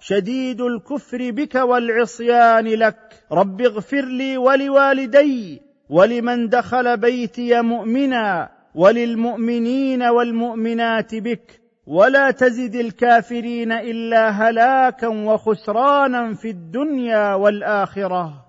شديد 0.00 0.60
الكفر 0.60 1.30
بك 1.30 1.54
والعصيان 1.54 2.66
لك. 2.66 3.24
رب 3.32 3.60
اغفر 3.60 4.04
لي 4.04 4.36
ولوالدي 4.36 5.62
ولمن 5.90 6.48
دخل 6.48 6.96
بيتي 6.96 7.62
مؤمنا 7.62 8.48
وللمؤمنين 8.74 10.02
والمؤمنات 10.02 11.14
بك. 11.14 11.60
ولا 11.86 12.30
تزد 12.30 12.74
الكافرين 12.74 13.72
إلا 13.72 14.30
هلاكا 14.30 15.08
وخسرانا 15.08 16.34
في 16.34 16.50
الدنيا 16.50 17.34
والآخرة. 17.34 18.47